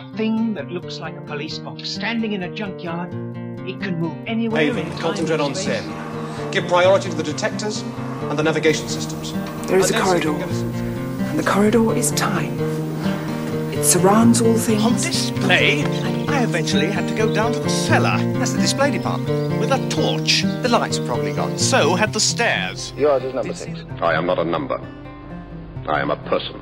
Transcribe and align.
A 0.00 0.16
thing 0.16 0.54
that 0.54 0.70
looks 0.70 0.98
like 0.98 1.14
a 1.16 1.20
police 1.20 1.58
box 1.58 1.88
standing 1.90 2.32
in 2.32 2.42
a 2.44 2.48
junkyard. 2.54 3.12
It 3.68 3.80
can 3.80 4.00
move 4.00 4.16
anywhere. 4.26 4.62
Haven, 4.62 4.86
in 4.86 4.92
time 4.92 5.00
concentrate 5.00 5.40
on 5.40 5.54
space. 5.54 5.82
Sen. 5.82 6.50
Give 6.50 6.66
priority 6.68 7.10
to 7.10 7.16
the 7.16 7.22
detectors 7.22 7.82
and 8.30 8.38
the 8.38 8.42
navigation 8.42 8.88
systems. 8.88 9.32
There 9.66 9.78
is 9.78 9.90
a 9.90 9.94
And 9.96 10.04
Nancy 10.04 10.24
corridor. 10.24 10.30
can 10.30 10.38
get 10.38 10.48
us- 10.48 10.62
And 11.30 11.38
the 11.38 11.42
corridor 11.42 11.94
is 11.94 12.10
time. 12.12 12.58
It 13.72 13.84
surrounds 13.84 14.40
all 14.40 14.54
things. 14.54 14.82
On 14.84 14.94
things. 14.94 15.04
display, 15.30 15.84
I 16.28 16.42
eventually 16.44 16.86
had 16.86 17.06
to 17.08 17.14
go 17.14 17.32
down 17.34 17.52
to 17.52 17.58
the 17.60 17.68
cellar. 17.68 18.16
That's 18.38 18.52
the 18.52 18.60
display 18.60 18.90
department. 18.90 19.60
With 19.60 19.70
a 19.70 19.78
torch. 19.90 20.44
The 20.62 20.68
lights 20.68 20.98
are 20.98 21.04
probably 21.06 21.32
gone. 21.32 21.58
So 21.58 21.94
had 21.94 22.12
the 22.14 22.20
stairs. 22.20 22.92
Yours 22.96 23.22
is 23.22 23.34
number 23.34 23.54
six. 23.54 23.84
I 24.00 24.14
am 24.14 24.24
not 24.26 24.38
a 24.38 24.44
number. 24.44 24.80
I 25.86 26.00
am 26.00 26.10
a 26.10 26.16
person. 26.16 26.60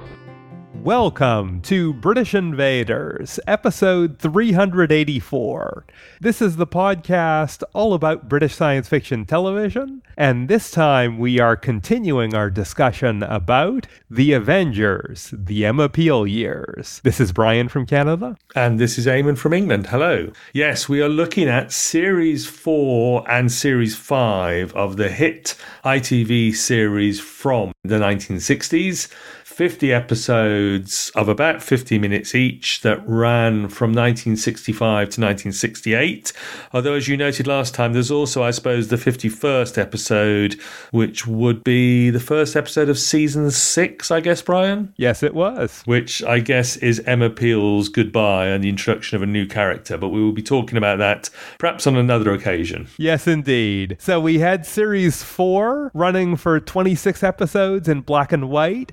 Welcome 0.89 1.61
to 1.65 1.93
British 1.93 2.35
Invaders, 2.35 3.39
episode 3.47 4.19
384. 4.19 5.85
This 6.19 6.41
is 6.41 6.57
the 6.57 6.67
podcast 6.67 7.63
all 7.75 7.93
about 7.93 8.31
British 8.31 8.55
science 8.55 8.89
fiction 8.89 9.27
television, 9.27 10.01
and 10.17 10.49
this 10.49 10.71
time 10.71 11.19
we 11.19 11.41
are 11.41 11.57
continuing 11.57 12.35
our 12.35 12.49
discussion 12.49 13.23
about 13.23 13.87
The 14.11 14.33
Avengers, 14.33 15.29
the 15.37 15.67
Emma 15.67 15.91
Peel 15.91 16.27
years. 16.27 17.03
This 17.05 17.21
is 17.21 17.33
Brian 17.33 17.69
from 17.69 17.85
Canada. 17.85 18.39
And 18.55 18.81
this 18.81 18.97
is 18.97 19.05
Eamon 19.05 19.37
from 19.37 19.53
England. 19.53 19.89
Hello. 19.89 20.33
Yes, 20.55 20.89
we 20.89 21.03
are 21.03 21.09
looking 21.11 21.49
at 21.49 21.71
Series 21.71 22.47
4 22.47 23.31
and 23.31 23.53
Series 23.53 23.95
5 23.95 24.73
of 24.73 24.97
the 24.97 25.11
hit 25.11 25.55
ITV 25.85 26.55
series 26.55 27.21
from 27.21 27.73
the 27.85 27.97
1960s. 27.97 29.13
50 29.59 29.93
episodes 29.93 31.11
of 31.17 31.29
about 31.29 31.61
50 31.61 31.99
minutes 31.99 32.33
each 32.33 32.83
that 32.83 33.03
ran 33.09 33.69
from 33.69 33.91
1965 33.91 34.79
to 34.79 35.21
1968. 35.21 36.33
Although, 36.73 36.93
as 36.93 37.09
you 37.09 37.17
noted 37.17 37.49
last 37.49 37.75
time, 37.75 37.93
there's 37.93 38.13
also, 38.13 38.45
I 38.45 38.53
suppose, 38.53 38.87
the 38.87 38.95
51st 38.95 39.77
episode, 39.77 40.61
which 40.93 41.27
would 41.27 41.65
be 41.65 42.09
the 42.09 42.21
first 42.21 42.55
episode 42.55 42.89
of 42.89 43.01
season 43.01 43.51
six, 43.51 44.13
I 44.13 44.21
guess, 44.21 44.43
Brian? 44.43 44.95
Yes, 44.97 45.25
it 45.25 45.35
was. 45.35 45.83
which 45.87 46.23
I 46.23 46.39
guess 46.39 46.77
is 46.77 47.01
Emma 47.01 47.29
Peel's 47.29 47.89
goodbye 47.89 48.47
and 48.47 48.63
the 48.63 48.69
introduction 48.69 49.17
of 49.17 49.23
a 49.23 49.27
new 49.27 49.45
character. 49.45 49.99
But 49.99 50.11
we 50.11 50.23
will 50.23 50.31
be 50.31 50.41
talking 50.41 50.79
about 50.79 50.99
that 50.99 51.31
perhaps 51.59 51.85
on 51.85 51.97
another 51.97 52.31
occasion. 52.33 52.87
Yes, 52.97 53.27
indeed. 53.27 53.97
So 53.99 54.21
we 54.21 54.39
had 54.39 54.65
series 54.67 55.25
four 55.25 55.91
running 55.95 56.37
for 56.37 56.61
26 56.61 57.25
episodes 57.25 57.89
in 57.89 58.03
black 58.03 58.31
and 58.31 58.49
white, 58.49 58.93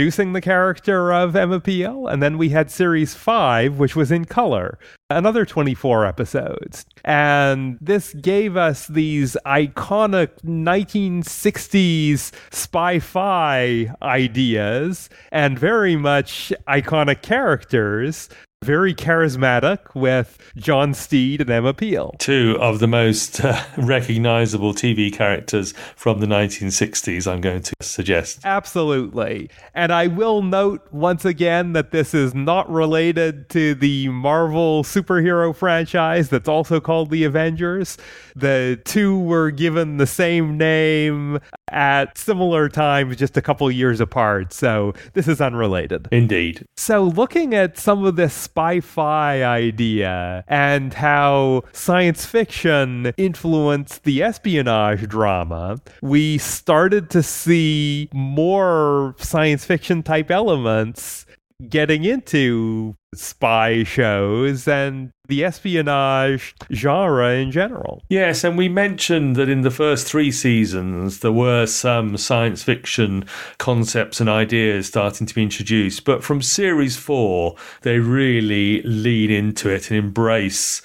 introducing 0.00 0.32
the 0.32 0.40
character 0.40 1.12
of 1.12 1.36
Emma 1.36 1.60
Peel. 1.60 2.06
And 2.06 2.22
then 2.22 2.38
we 2.38 2.48
had 2.48 2.70
series 2.70 3.12
five, 3.12 3.78
which 3.78 3.94
was 3.94 4.10
in 4.10 4.24
color, 4.24 4.78
another 5.10 5.44
24 5.44 6.06
episodes. 6.06 6.86
And 7.04 7.76
this 7.82 8.14
gave 8.14 8.56
us 8.56 8.86
these 8.86 9.36
iconic 9.44 10.30
1960s 10.42 12.32
spy 12.50 12.98
fi 12.98 13.92
ideas 14.00 15.10
and 15.30 15.58
very 15.58 15.96
much 15.96 16.50
iconic 16.66 17.20
characters. 17.20 18.30
Very 18.62 18.94
charismatic 18.94 19.94
with 19.94 20.36
John 20.54 20.92
Steed 20.92 21.40
and 21.40 21.48
Emma 21.48 21.72
Peel. 21.72 22.14
Two 22.18 22.58
of 22.60 22.78
the 22.78 22.86
most 22.86 23.42
uh, 23.42 23.58
recognizable 23.78 24.74
TV 24.74 25.10
characters 25.10 25.72
from 25.96 26.20
the 26.20 26.26
1960s, 26.26 27.26
I'm 27.26 27.40
going 27.40 27.62
to 27.62 27.72
suggest. 27.80 28.40
Absolutely. 28.44 29.48
And 29.72 29.90
I 29.90 30.08
will 30.08 30.42
note 30.42 30.86
once 30.92 31.24
again 31.24 31.72
that 31.72 31.90
this 31.90 32.12
is 32.12 32.34
not 32.34 32.70
related 32.70 33.48
to 33.48 33.74
the 33.74 34.08
Marvel 34.08 34.84
superhero 34.84 35.56
franchise 35.56 36.28
that's 36.28 36.46
also 36.48 36.80
called 36.80 37.08
the 37.08 37.24
Avengers. 37.24 37.96
The 38.36 38.78
two 38.84 39.18
were 39.18 39.50
given 39.50 39.96
the 39.96 40.06
same 40.06 40.58
name 40.58 41.40
at 41.70 42.18
similar 42.18 42.68
times, 42.68 43.16
just 43.16 43.38
a 43.38 43.42
couple 43.42 43.70
years 43.70 44.00
apart. 44.00 44.52
So 44.52 44.92
this 45.14 45.28
is 45.28 45.40
unrelated. 45.40 46.08
Indeed. 46.12 46.66
So, 46.76 47.04
looking 47.04 47.54
at 47.54 47.78
some 47.78 48.04
of 48.04 48.16
this 48.16 48.49
spy 48.50 48.80
fi 48.80 49.44
idea 49.44 50.42
and 50.48 50.92
how 50.92 51.62
science 51.72 52.26
fiction 52.26 53.12
influenced 53.16 54.02
the 54.02 54.24
espionage 54.24 55.08
drama, 55.08 55.80
we 56.02 56.36
started 56.36 57.10
to 57.10 57.22
see 57.22 58.08
more 58.12 59.14
science 59.18 59.64
fiction 59.64 60.02
type 60.02 60.32
elements 60.32 61.26
getting 61.68 62.04
into 62.04 62.96
spy 63.14 63.82
shows 63.82 64.68
and 64.68 65.10
the 65.28 65.44
espionage 65.44 66.54
genre 66.72 67.32
in 67.34 67.50
general. 67.50 68.02
Yes, 68.08 68.44
and 68.44 68.56
we 68.56 68.68
mentioned 68.68 69.36
that 69.36 69.48
in 69.48 69.62
the 69.62 69.70
first 69.70 70.06
three 70.06 70.30
seasons 70.30 71.20
there 71.20 71.32
were 71.32 71.66
some 71.66 72.16
science 72.16 72.62
fiction 72.62 73.24
concepts 73.58 74.20
and 74.20 74.28
ideas 74.28 74.86
starting 74.86 75.26
to 75.26 75.34
be 75.34 75.42
introduced, 75.42 76.04
but 76.04 76.22
from 76.22 76.42
series 76.42 76.96
four, 76.96 77.56
they 77.82 77.98
really 77.98 78.82
lean 78.82 79.30
into 79.30 79.68
it 79.68 79.90
and 79.90 79.98
embrace 79.98 80.82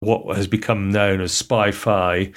what 0.00 0.36
has 0.36 0.46
become 0.46 0.90
known 0.90 1.20
as 1.20 1.32
spy 1.32 1.70
fi. 1.70 2.32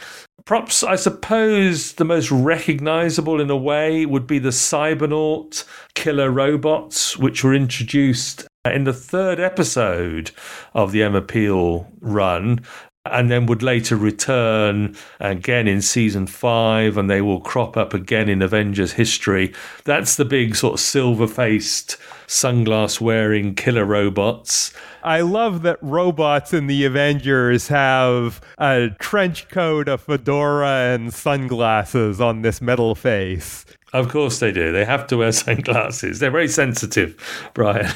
Perhaps, 0.45 0.83
I 0.83 0.95
suppose, 0.95 1.93
the 1.93 2.03
most 2.03 2.29
recognizable 2.29 3.39
in 3.39 3.49
a 3.49 3.55
way 3.55 4.05
would 4.05 4.27
be 4.27 4.39
the 4.39 4.49
Cybernaut 4.49 5.63
killer 5.95 6.29
robots, 6.29 7.17
which 7.17 7.43
were 7.43 7.53
introduced 7.53 8.45
in 8.65 8.83
the 8.83 8.93
third 8.93 9.39
episode 9.39 10.31
of 10.73 10.91
the 10.91 11.01
Emma 11.01 11.21
Peel 11.21 11.87
run 12.01 12.59
and 13.05 13.29
then 13.29 13.45
would 13.47 13.61
later 13.61 13.97
return 13.97 14.95
again 15.19 15.67
in 15.67 15.81
season 15.81 16.25
five, 16.25 16.97
and 16.97 17.09
they 17.09 17.21
will 17.21 17.41
crop 17.41 17.75
up 17.75 17.93
again 17.93 18.29
in 18.29 18.41
Avengers 18.41 18.93
history. 18.93 19.53
That's 19.83 20.15
the 20.15 20.23
big 20.23 20.55
sort 20.55 20.75
of 20.75 20.79
silver 20.79 21.27
faced, 21.27 21.97
sunglass 22.27 23.01
wearing 23.01 23.55
killer 23.55 23.83
robots. 23.83 24.73
I 25.03 25.19
love 25.19 25.63
that 25.63 25.79
robots 25.81 26.53
in 26.53 26.67
the 26.67 26.85
Avengers 26.85 27.67
have 27.67 28.39
a 28.57 28.91
trench 28.99 29.49
coat, 29.49 29.89
a 29.89 29.97
fedora, 29.97 30.93
and 30.93 31.13
sunglasses 31.13 32.21
on 32.21 32.41
this 32.41 32.61
metal 32.61 32.95
face. 32.95 33.65
Of 33.91 34.09
course 34.09 34.39
they 34.39 34.53
do. 34.53 34.71
They 34.71 34.85
have 34.85 35.07
to 35.07 35.17
wear 35.17 35.31
sunglasses. 35.33 36.19
They're 36.19 36.31
very 36.31 36.47
sensitive, 36.47 37.51
Brian. 37.53 37.91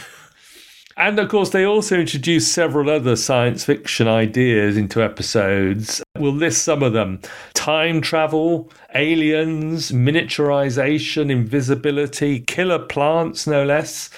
And 0.97 1.19
of 1.19 1.30
course, 1.30 1.52
they 1.52 1.63
also 1.63 2.00
introduced 2.00 2.52
several 2.52 2.90
other 2.90 3.16
science 3.16 3.63
fiction 3.63 4.08
ideas 4.08 4.75
into 4.75 5.03
episodes. 5.03 6.02
We'll 6.18 6.34
list 6.34 6.63
some 6.63 6.81
of 6.81 6.94
them 6.94 7.19
time 7.53 8.02
travel, 8.02 8.72
aliens, 8.96 9.91
miniaturization, 9.91 11.30
invisibility, 11.30 12.40
killer 12.40 12.80
plants, 12.80 13.46
no 13.46 13.63
less. 13.63 14.09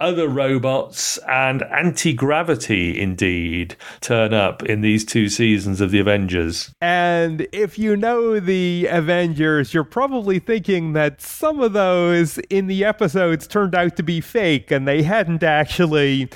Other 0.00 0.28
robots 0.28 1.18
and 1.28 1.62
anti 1.64 2.12
gravity, 2.12 3.00
indeed, 3.00 3.76
turn 4.00 4.32
up 4.32 4.62
in 4.62 4.80
these 4.80 5.04
two 5.04 5.28
seasons 5.28 5.80
of 5.80 5.90
The 5.90 5.98
Avengers. 5.98 6.72
And 6.80 7.46
if 7.52 7.78
you 7.78 7.96
know 7.96 8.38
the 8.38 8.86
Avengers, 8.90 9.74
you're 9.74 9.84
probably 9.84 10.38
thinking 10.38 10.92
that 10.92 11.20
some 11.20 11.60
of 11.60 11.72
those 11.72 12.38
in 12.50 12.68
the 12.68 12.84
episodes 12.84 13.46
turned 13.46 13.74
out 13.74 13.96
to 13.96 14.02
be 14.02 14.20
fake 14.20 14.70
and 14.70 14.86
they 14.86 15.02
hadn't 15.02 15.42
actually 15.42 16.28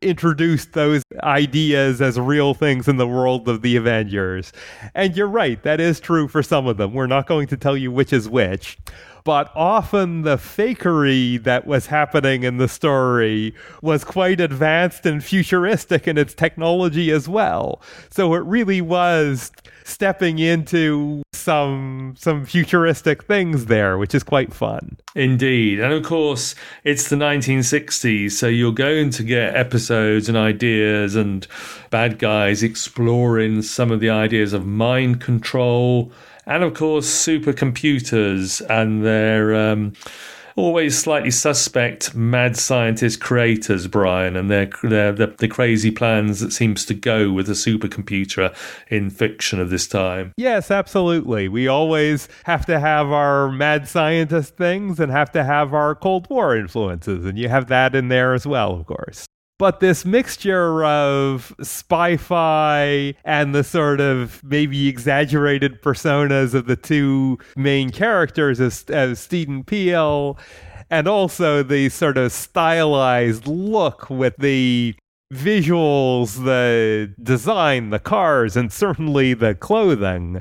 introduced 0.00 0.72
those 0.72 1.02
ideas 1.22 2.00
as 2.00 2.18
real 2.18 2.54
things 2.54 2.88
in 2.88 2.96
the 2.96 3.08
world 3.08 3.48
of 3.48 3.62
the 3.62 3.76
Avengers. 3.76 4.52
And 4.94 5.16
you're 5.16 5.26
right, 5.26 5.62
that 5.62 5.80
is 5.80 5.98
true 5.98 6.28
for 6.28 6.42
some 6.42 6.66
of 6.66 6.76
them. 6.76 6.94
We're 6.94 7.06
not 7.06 7.26
going 7.26 7.48
to 7.48 7.56
tell 7.56 7.76
you 7.76 7.90
which 7.90 8.12
is 8.12 8.28
which. 8.28 8.78
But 9.28 9.52
often 9.54 10.22
the 10.22 10.38
fakery 10.38 11.42
that 11.42 11.66
was 11.66 11.88
happening 11.88 12.44
in 12.44 12.56
the 12.56 12.66
story 12.66 13.54
was 13.82 14.02
quite 14.02 14.40
advanced 14.40 15.04
and 15.04 15.22
futuristic 15.22 16.08
in 16.08 16.16
its 16.16 16.32
technology 16.32 17.10
as 17.10 17.28
well. 17.28 17.82
So 18.08 18.32
it 18.32 18.42
really 18.44 18.80
was 18.80 19.52
stepping 19.84 20.38
into 20.38 21.22
some 21.34 22.14
some 22.16 22.46
futuristic 22.46 23.24
things 23.24 23.66
there, 23.66 23.98
which 23.98 24.14
is 24.14 24.22
quite 24.22 24.54
fun. 24.54 24.96
Indeed. 25.14 25.78
And 25.78 25.92
of 25.92 26.04
course, 26.04 26.54
it's 26.84 27.10
the 27.10 27.16
1960s, 27.16 28.32
so 28.32 28.46
you're 28.46 28.72
going 28.72 29.10
to 29.10 29.22
get 29.22 29.54
episodes 29.54 30.30
and 30.30 30.38
ideas 30.38 31.16
and 31.16 31.46
bad 31.90 32.18
guys 32.18 32.62
exploring 32.62 33.60
some 33.60 33.90
of 33.90 34.00
the 34.00 34.08
ideas 34.08 34.54
of 34.54 34.64
mind 34.64 35.20
control 35.20 36.12
and, 36.48 36.64
of 36.64 36.74
course, 36.74 37.06
supercomputers 37.06 38.60
and 38.68 39.04
their. 39.04 39.54
Um, 39.54 39.92
Always 40.56 40.98
slightly 40.98 41.30
suspect 41.30 42.16
mad 42.16 42.56
scientist 42.56 43.20
creators, 43.20 43.86
Brian, 43.86 44.34
and 44.34 44.50
their, 44.50 44.68
their, 44.82 45.12
the 45.12 45.46
crazy 45.46 45.92
plans 45.92 46.40
that 46.40 46.52
seems 46.52 46.84
to 46.86 46.94
go 46.94 47.30
with 47.30 47.48
a 47.48 47.52
supercomputer 47.52 48.52
in 48.88 49.08
fiction 49.08 49.60
of 49.60 49.70
this 49.70 49.86
time. 49.86 50.32
Yes, 50.36 50.72
absolutely. 50.72 51.46
We 51.46 51.68
always 51.68 52.26
have 52.42 52.66
to 52.66 52.80
have 52.80 53.06
our 53.12 53.52
mad 53.52 53.86
scientist 53.86 54.56
things 54.56 54.98
and 54.98 55.12
have 55.12 55.30
to 55.30 55.44
have 55.44 55.72
our 55.72 55.94
Cold 55.94 56.28
War 56.28 56.56
influences, 56.56 57.24
and 57.24 57.38
you 57.38 57.48
have 57.48 57.68
that 57.68 57.94
in 57.94 58.08
there 58.08 58.34
as 58.34 58.44
well, 58.44 58.72
of 58.72 58.84
course. 58.84 59.27
But 59.58 59.80
this 59.80 60.04
mixture 60.04 60.84
of 60.84 61.54
spy-fi 61.60 63.14
and 63.24 63.54
the 63.54 63.64
sort 63.64 64.00
of 64.00 64.42
maybe 64.44 64.88
exaggerated 64.88 65.82
personas 65.82 66.54
of 66.54 66.66
the 66.66 66.76
two 66.76 67.38
main 67.56 67.90
characters 67.90 68.60
as, 68.60 68.84
as 68.88 69.18
Steed 69.18 69.48
and 69.48 69.66
Peel, 69.66 70.38
and 70.90 71.08
also 71.08 71.62
the 71.62 71.88
sort 71.88 72.16
of 72.16 72.32
stylized 72.32 73.46
look 73.46 74.08
with 74.08 74.36
the 74.38 74.94
visuals, 75.34 76.44
the 76.44 77.12
design, 77.22 77.90
the 77.90 77.98
cars, 77.98 78.56
and 78.56 78.72
certainly 78.72 79.34
the 79.34 79.54
clothing 79.54 80.40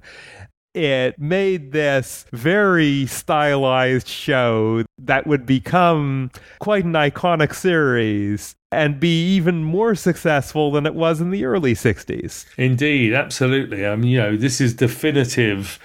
it 0.74 1.18
made 1.18 1.72
this 1.72 2.28
very 2.32 3.08
stylized 3.08 4.08
show 4.08 4.84
that 5.00 5.26
would 5.26 5.44
become 5.44 6.30
quite 6.60 6.86
an 6.86 6.94
iconic 6.94 7.56
series 7.56 8.56
and 8.72 9.00
be 9.00 9.36
even 9.36 9.64
more 9.64 9.96
successful 9.96 10.72
than 10.72 10.86
it 10.86 10.96
was 10.96 11.22
in 11.22 11.32
the 11.32 11.46
early 11.46 11.74
60s. 11.74 12.46
Indeed, 12.58 13.14
absolutely. 13.14 13.86
I 13.86 13.96
mean, 13.96 14.12
you 14.12 14.20
know, 14.20 14.38
this 14.38 14.60
is 14.60 14.74
definitive 14.74 15.80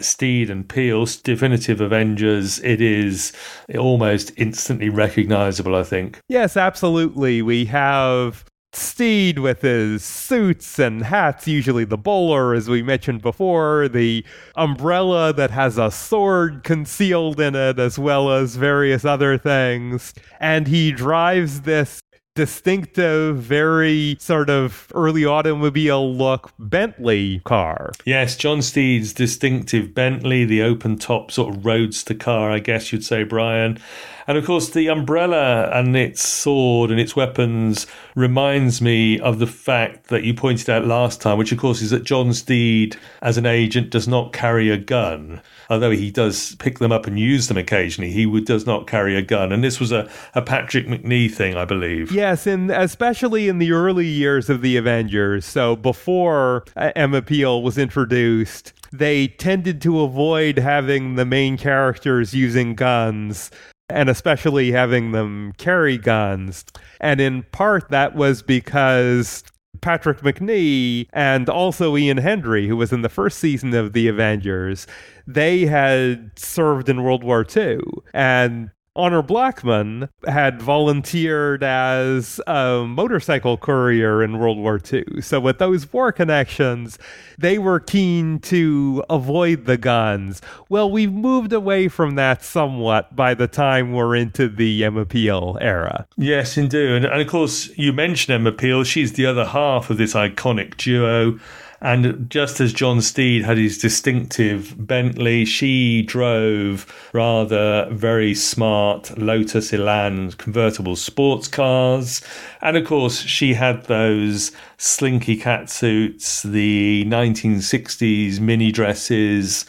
Steed 0.00 0.50
and 0.50 0.68
Peel's 0.68 1.16
definitive 1.16 1.80
Avengers, 1.80 2.60
it 2.60 2.80
is 2.80 3.32
almost 3.76 4.32
instantly 4.36 4.88
recognizable, 4.88 5.74
I 5.74 5.82
think. 5.82 6.20
Yes, 6.28 6.56
absolutely. 6.56 7.42
We 7.42 7.64
have 7.66 8.44
Steed 8.74 9.38
with 9.38 9.62
his 9.62 10.04
suits 10.04 10.78
and 10.78 11.02
hats, 11.02 11.48
usually 11.48 11.84
the 11.84 11.96
bowler, 11.96 12.54
as 12.54 12.68
we 12.68 12.82
mentioned 12.82 13.22
before, 13.22 13.88
the 13.88 14.24
umbrella 14.56 15.32
that 15.32 15.50
has 15.50 15.78
a 15.78 15.90
sword 15.90 16.62
concealed 16.64 17.40
in 17.40 17.54
it, 17.54 17.78
as 17.78 17.98
well 17.98 18.30
as 18.30 18.56
various 18.56 19.06
other 19.06 19.38
things. 19.38 20.12
And 20.38 20.68
he 20.68 20.92
drives 20.92 21.62
this 21.62 22.02
distinctive, 22.38 23.36
very 23.38 24.16
sort 24.20 24.48
of 24.48 24.92
early 24.94 25.24
automobile 25.24 26.14
look 26.14 26.52
Bentley 26.56 27.40
car. 27.40 27.90
Yes, 28.04 28.36
John 28.36 28.62
Steed's 28.62 29.12
distinctive 29.12 29.92
Bentley, 29.92 30.44
the 30.44 30.62
open 30.62 30.98
top 30.98 31.32
sort 31.32 31.56
of 31.56 31.66
roadster 31.66 32.14
car, 32.14 32.52
I 32.52 32.60
guess 32.60 32.92
you'd 32.92 33.04
say, 33.04 33.24
Brian. 33.24 33.80
And 34.28 34.36
of 34.36 34.44
course, 34.44 34.68
the 34.68 34.88
umbrella 34.88 35.70
and 35.72 35.96
its 35.96 36.20
sword 36.20 36.90
and 36.90 37.00
its 37.00 37.16
weapons 37.16 37.86
reminds 38.14 38.82
me 38.82 39.18
of 39.18 39.38
the 39.38 39.46
fact 39.46 40.08
that 40.08 40.22
you 40.22 40.34
pointed 40.34 40.68
out 40.68 40.86
last 40.86 41.22
time, 41.22 41.38
which 41.38 41.50
of 41.50 41.56
course 41.56 41.80
is 41.80 41.88
that 41.90 42.04
John 42.04 42.34
Steed, 42.34 42.98
as 43.22 43.38
an 43.38 43.46
agent, 43.46 43.88
does 43.88 44.06
not 44.06 44.34
carry 44.34 44.68
a 44.68 44.76
gun. 44.76 45.40
Although 45.70 45.92
he 45.92 46.10
does 46.10 46.56
pick 46.56 46.78
them 46.78 46.92
up 46.92 47.06
and 47.06 47.18
use 47.18 47.48
them 47.48 47.56
occasionally, 47.56 48.10
he 48.10 48.26
would, 48.26 48.44
does 48.44 48.66
not 48.66 48.86
carry 48.86 49.16
a 49.16 49.22
gun. 49.22 49.50
And 49.50 49.64
this 49.64 49.80
was 49.80 49.92
a, 49.92 50.10
a 50.34 50.42
Patrick 50.42 50.86
Macnee 50.86 51.32
thing, 51.32 51.56
I 51.56 51.64
believe. 51.64 52.12
Yes, 52.12 52.46
and 52.46 52.70
especially 52.70 53.48
in 53.48 53.58
the 53.58 53.72
early 53.72 54.06
years 54.06 54.50
of 54.50 54.60
the 54.60 54.76
Avengers. 54.76 55.46
So 55.46 55.74
before 55.74 56.64
Emma 56.76 57.22
Peel 57.22 57.62
was 57.62 57.78
introduced, 57.78 58.74
they 58.92 59.28
tended 59.28 59.80
to 59.82 60.02
avoid 60.02 60.58
having 60.58 61.14
the 61.14 61.24
main 61.24 61.56
characters 61.56 62.34
using 62.34 62.74
guns 62.74 63.50
and 63.88 64.08
especially 64.08 64.72
having 64.72 65.12
them 65.12 65.52
carry 65.58 65.98
guns. 65.98 66.64
And 67.00 67.20
in 67.20 67.42
part, 67.44 67.88
that 67.90 68.14
was 68.14 68.42
because 68.42 69.44
Patrick 69.80 70.20
Macnee 70.20 71.06
and 71.12 71.48
also 71.48 71.96
Ian 71.96 72.18
Hendry, 72.18 72.66
who 72.66 72.76
was 72.76 72.92
in 72.92 73.02
the 73.02 73.08
first 73.08 73.38
season 73.38 73.74
of 73.74 73.92
The 73.92 74.08
Avengers, 74.08 74.86
they 75.26 75.66
had 75.66 76.38
served 76.38 76.88
in 76.88 77.02
World 77.02 77.24
War 77.24 77.46
II. 77.56 77.78
And 78.12 78.70
Honor 78.98 79.22
Blackman 79.22 80.08
had 80.26 80.60
volunteered 80.60 81.62
as 81.62 82.40
a 82.48 82.84
motorcycle 82.84 83.56
courier 83.56 84.24
in 84.24 84.38
World 84.38 84.58
War 84.58 84.80
II. 84.92 85.22
So, 85.22 85.38
with 85.38 85.58
those 85.58 85.90
war 85.92 86.10
connections, 86.10 86.98
they 87.38 87.58
were 87.58 87.78
keen 87.78 88.40
to 88.40 89.04
avoid 89.08 89.66
the 89.66 89.76
guns. 89.76 90.42
Well, 90.68 90.90
we've 90.90 91.12
moved 91.12 91.52
away 91.52 91.86
from 91.86 92.16
that 92.16 92.42
somewhat 92.42 93.14
by 93.14 93.34
the 93.34 93.46
time 93.46 93.92
we're 93.92 94.16
into 94.16 94.48
the 94.48 94.84
Emma 94.84 95.06
Peel 95.06 95.56
era. 95.60 96.08
Yes, 96.16 96.58
indeed. 96.58 96.90
And, 96.90 97.04
and 97.04 97.20
of 97.20 97.28
course, 97.28 97.70
you 97.78 97.92
mentioned 97.92 98.34
Emma 98.34 98.50
Peel. 98.50 98.82
She's 98.82 99.12
the 99.12 99.26
other 99.26 99.44
half 99.44 99.90
of 99.90 99.96
this 99.96 100.14
iconic 100.14 100.76
duo. 100.76 101.38
And 101.80 102.28
just 102.28 102.60
as 102.60 102.72
John 102.72 103.00
Steed 103.00 103.44
had 103.44 103.56
his 103.56 103.78
distinctive 103.78 104.74
Bentley, 104.84 105.44
she 105.44 106.02
drove 106.02 106.92
rather 107.12 107.88
very 107.90 108.34
smart 108.34 109.16
Lotus 109.16 109.72
Elan 109.72 110.32
convertible 110.32 110.96
sports 110.96 111.46
cars. 111.46 112.20
And 112.62 112.76
of 112.76 112.84
course, 112.84 113.20
she 113.20 113.54
had 113.54 113.84
those 113.84 114.50
slinky 114.76 115.36
cat 115.36 115.70
suits, 115.70 116.42
the 116.42 117.04
1960s 117.06 118.40
mini 118.40 118.72
dresses, 118.72 119.64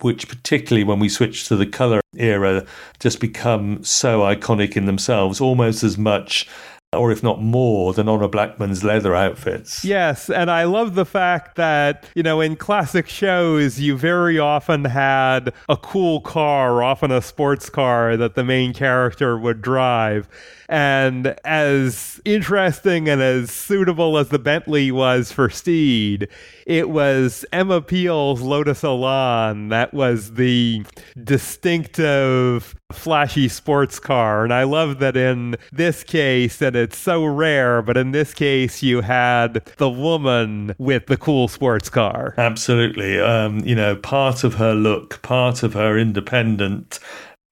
which 0.00 0.28
particularly 0.28 0.84
when 0.84 0.98
we 0.98 1.10
switch 1.10 1.46
to 1.48 1.56
the 1.56 1.66
color 1.66 2.00
era 2.16 2.64
just 3.00 3.20
become 3.20 3.84
so 3.84 4.20
iconic 4.20 4.76
in 4.76 4.86
themselves 4.86 5.40
almost 5.40 5.84
as 5.84 5.98
much 5.98 6.48
or 6.92 7.12
if 7.12 7.22
not 7.22 7.40
more 7.40 7.92
than 7.92 8.08
Honor 8.08 8.26
Blackman's 8.26 8.82
leather 8.82 9.14
outfits. 9.14 9.84
Yes, 9.84 10.28
and 10.28 10.50
I 10.50 10.64
love 10.64 10.96
the 10.96 11.04
fact 11.04 11.54
that, 11.54 12.04
you 12.16 12.22
know, 12.24 12.40
in 12.40 12.56
classic 12.56 13.08
shows, 13.08 13.78
you 13.78 13.96
very 13.96 14.40
often 14.40 14.86
had 14.86 15.52
a 15.68 15.76
cool 15.76 16.20
car, 16.20 16.82
often 16.82 17.12
a 17.12 17.22
sports 17.22 17.70
car 17.70 18.16
that 18.16 18.34
the 18.34 18.42
main 18.42 18.72
character 18.72 19.38
would 19.38 19.62
drive. 19.62 20.28
And 20.68 21.36
as 21.44 22.20
interesting 22.24 23.08
and 23.08 23.20
as 23.20 23.50
suitable 23.50 24.16
as 24.18 24.28
the 24.28 24.38
Bentley 24.38 24.92
was 24.92 25.32
for 25.32 25.50
Steed, 25.50 26.28
it 26.64 26.90
was 26.90 27.44
Emma 27.52 27.82
Peel's 27.82 28.40
Lotus 28.40 28.84
Elan 28.84 29.68
that 29.70 29.92
was 29.92 30.34
the 30.34 30.84
distinctive 31.22 32.76
flashy 32.92 33.48
sports 33.48 33.98
car. 33.98 34.44
And 34.44 34.54
I 34.54 34.62
love 34.62 35.00
that 35.00 35.16
in 35.16 35.56
this 35.72 36.04
case, 36.04 36.58
that 36.58 36.76
it's 36.80 36.98
so 36.98 37.24
rare, 37.24 37.82
but 37.82 37.96
in 37.96 38.10
this 38.12 38.34
case, 38.34 38.82
you 38.82 39.02
had 39.02 39.64
the 39.76 39.88
woman 39.90 40.74
with 40.78 41.06
the 41.06 41.16
cool 41.16 41.48
sports 41.48 41.88
car. 41.88 42.34
Absolutely. 42.36 43.20
Um, 43.20 43.60
you 43.60 43.74
know, 43.74 43.96
part 43.96 44.44
of 44.44 44.54
her 44.54 44.74
look, 44.74 45.22
part 45.22 45.62
of 45.62 45.74
her 45.74 45.98
independent 45.98 46.98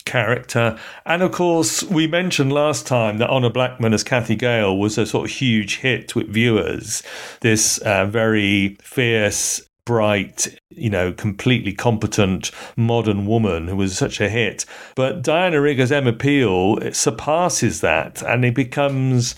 character. 0.09 0.79
And 1.05 1.23
of 1.23 1.33
course, 1.33 1.83
we 1.85 2.07
mentioned 2.07 2.53
last 2.53 2.87
time 2.87 3.19
that 3.19 3.29
Honor 3.29 3.51
Blackman 3.51 3.93
as 3.93 4.03
Cathy 4.03 4.37
Gale 4.37 4.77
was 4.77 4.97
a 4.97 5.07
sort 5.07 5.31
of 5.31 5.37
huge 5.37 5.79
hit 5.79 6.17
with 6.17 6.29
viewers. 6.29 7.03
This 7.41 7.79
uh, 7.79 8.07
very 8.07 8.79
fierce, 8.81 9.68
bright, 9.89 10.55
you 10.69 10.91
know, 10.91 11.15
completely 11.15 11.73
competent 11.73 12.51
modern 12.77 13.25
woman 13.25 13.69
who 13.69 13.77
was 13.77 13.97
such 13.97 14.21
a 14.21 14.29
hit. 14.29 14.67
But 14.95 15.23
Diana 15.23 15.63
Rigg 15.63 15.81
as 15.81 15.91
Emma 15.91 16.13
Peel 16.13 16.93
surpasses 16.93 17.81
that 17.81 18.23
and 18.23 18.45
it 18.45 18.55
becomes 18.55 19.35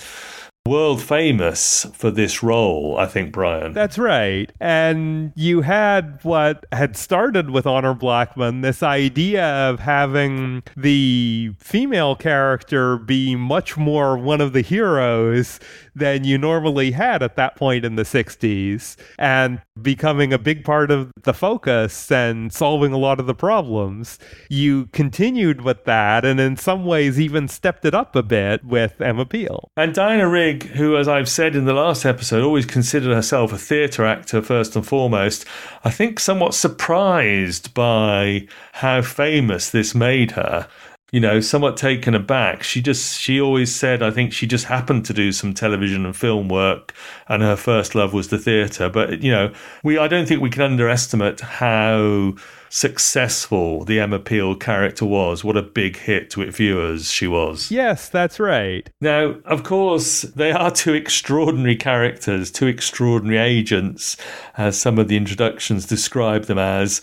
world 0.67 1.01
famous 1.01 1.87
for 1.95 2.11
this 2.11 2.43
role, 2.43 2.97
I 2.99 3.07
think, 3.07 3.33
Brian. 3.33 3.73
That's 3.73 3.97
right. 3.97 4.53
And 4.61 5.33
you 5.37 5.61
had 5.61 6.19
what 6.23 6.67
had 6.73 6.97
started 6.97 7.51
with 7.51 7.65
Honor 7.65 7.95
Blackman 7.95 8.61
this 8.61 8.83
idea 8.83 9.45
of 9.45 9.79
having 9.79 10.65
the 10.77 11.53
female 11.59 12.17
character 12.17 12.99
be 12.99 13.37
much 13.37 13.77
more 13.77 14.19
one 14.19 14.41
of 14.41 14.53
the 14.53 14.63
heroes 14.63 15.61
than 15.95 16.25
you 16.25 16.39
normally 16.39 16.93
had 16.93 17.23
at 17.23 17.37
that 17.37 17.57
point 17.57 17.85
in 17.85 17.97
the 17.97 18.03
60s 18.03 18.97
and 19.19 19.63
becoming 19.81 20.33
a 20.33 20.39
big 20.39 20.65
part 20.65 20.91
of 20.91 21.11
the 21.23 21.35
focus 21.35 22.11
and 22.11 22.53
solving 22.53 22.93
a 22.93 22.99
lot 22.99 23.21
of 23.21 23.27
the 23.27 23.35
problems. 23.35 24.19
You 24.49 24.87
continued 24.87 25.63
with 25.63 25.85
that 25.85 26.25
and 26.25 26.39
in 26.41 26.57
some 26.57 26.85
ways 26.85 27.21
even 27.21 27.49
stepped 27.49 27.85
it 27.85 27.95
up 27.95 28.15
a 28.17 28.23
bit 28.23 28.65
with 28.65 29.01
Emma 29.01 29.27
Peel. 29.27 29.69
And 29.77 29.95
Diana 29.95 30.29
Rigg, 30.29 30.65
who, 30.65 30.97
as 30.97 31.09
I've 31.09 31.29
said 31.29 31.57
in 31.57 31.65
the 31.65 31.73
last 31.73 32.05
episode, 32.05 32.43
always 32.43 32.67
considered 32.67 33.15
herself 33.15 33.53
a 33.53 33.59
theatre 33.59 34.05
actor 34.05 34.43
first 34.43 34.77
and 34.77 34.87
foremost, 34.87 35.45
I 35.85 35.91
think 35.91 36.21
somewhat 36.21 36.55
surprised 36.55 37.75
by 37.75 38.47
how 38.73 39.03
famous 39.03 39.71
this 39.71 39.95
made 39.95 40.33
her 40.33 40.69
you 41.13 41.21
know, 41.21 41.41
somewhat 41.41 41.77
taken 41.77 42.15
aback. 42.15 42.63
She 42.63 42.81
just, 42.81 43.21
she 43.21 43.41
always 43.41 43.75
said, 43.75 44.03
I 44.03 44.11
think 44.11 44.33
she 44.33 44.47
just 44.47 44.67
happened 44.67 45.05
to 45.07 45.13
do 45.13 45.33
some 45.33 45.55
television 45.55 46.05
and 46.05 46.17
film 46.17 46.49
work 46.49 46.95
and 47.29 47.43
her 47.43 47.57
first 47.57 47.95
love 47.95 48.13
was 48.13 48.29
the 48.29 48.39
theatre. 48.39 48.89
But, 48.89 49.23
you 49.23 49.31
know, 49.31 49.53
we, 49.83 49.99
I 49.99 50.09
don't 50.09 50.27
think 50.27 50.41
we 50.41 50.51
can 50.51 50.63
underestimate 50.63 51.41
how 51.41 52.35
successful 52.71 53.85
the 53.85 53.99
Emma 53.99 54.19
Peel 54.19 54.55
character 54.55 55.05
was. 55.05 55.45
What 55.45 55.57
a 55.57 55.63
big 55.63 55.97
hit 55.97 56.37
with 56.37 56.57
viewers 56.57 57.11
she 57.11 57.27
was. 57.27 57.71
Yes, 57.71 58.09
that's 58.09 58.39
right. 58.39 58.89
Now, 59.01 59.37
of 59.45 59.65
course, 59.65 60.23
they 60.23 60.53
are 60.53 60.71
two 60.71 60.95
extraordinary 60.95 61.77
characters, 61.77 62.51
two 62.51 62.69
extraordinary 62.69 63.39
agents, 63.39 64.17
as 64.57 64.79
some 64.79 64.99
of 64.99 65.09
the 65.09 65.17
introductions 65.17 65.85
describe 65.87 66.45
them 66.45 66.59
as. 66.59 67.03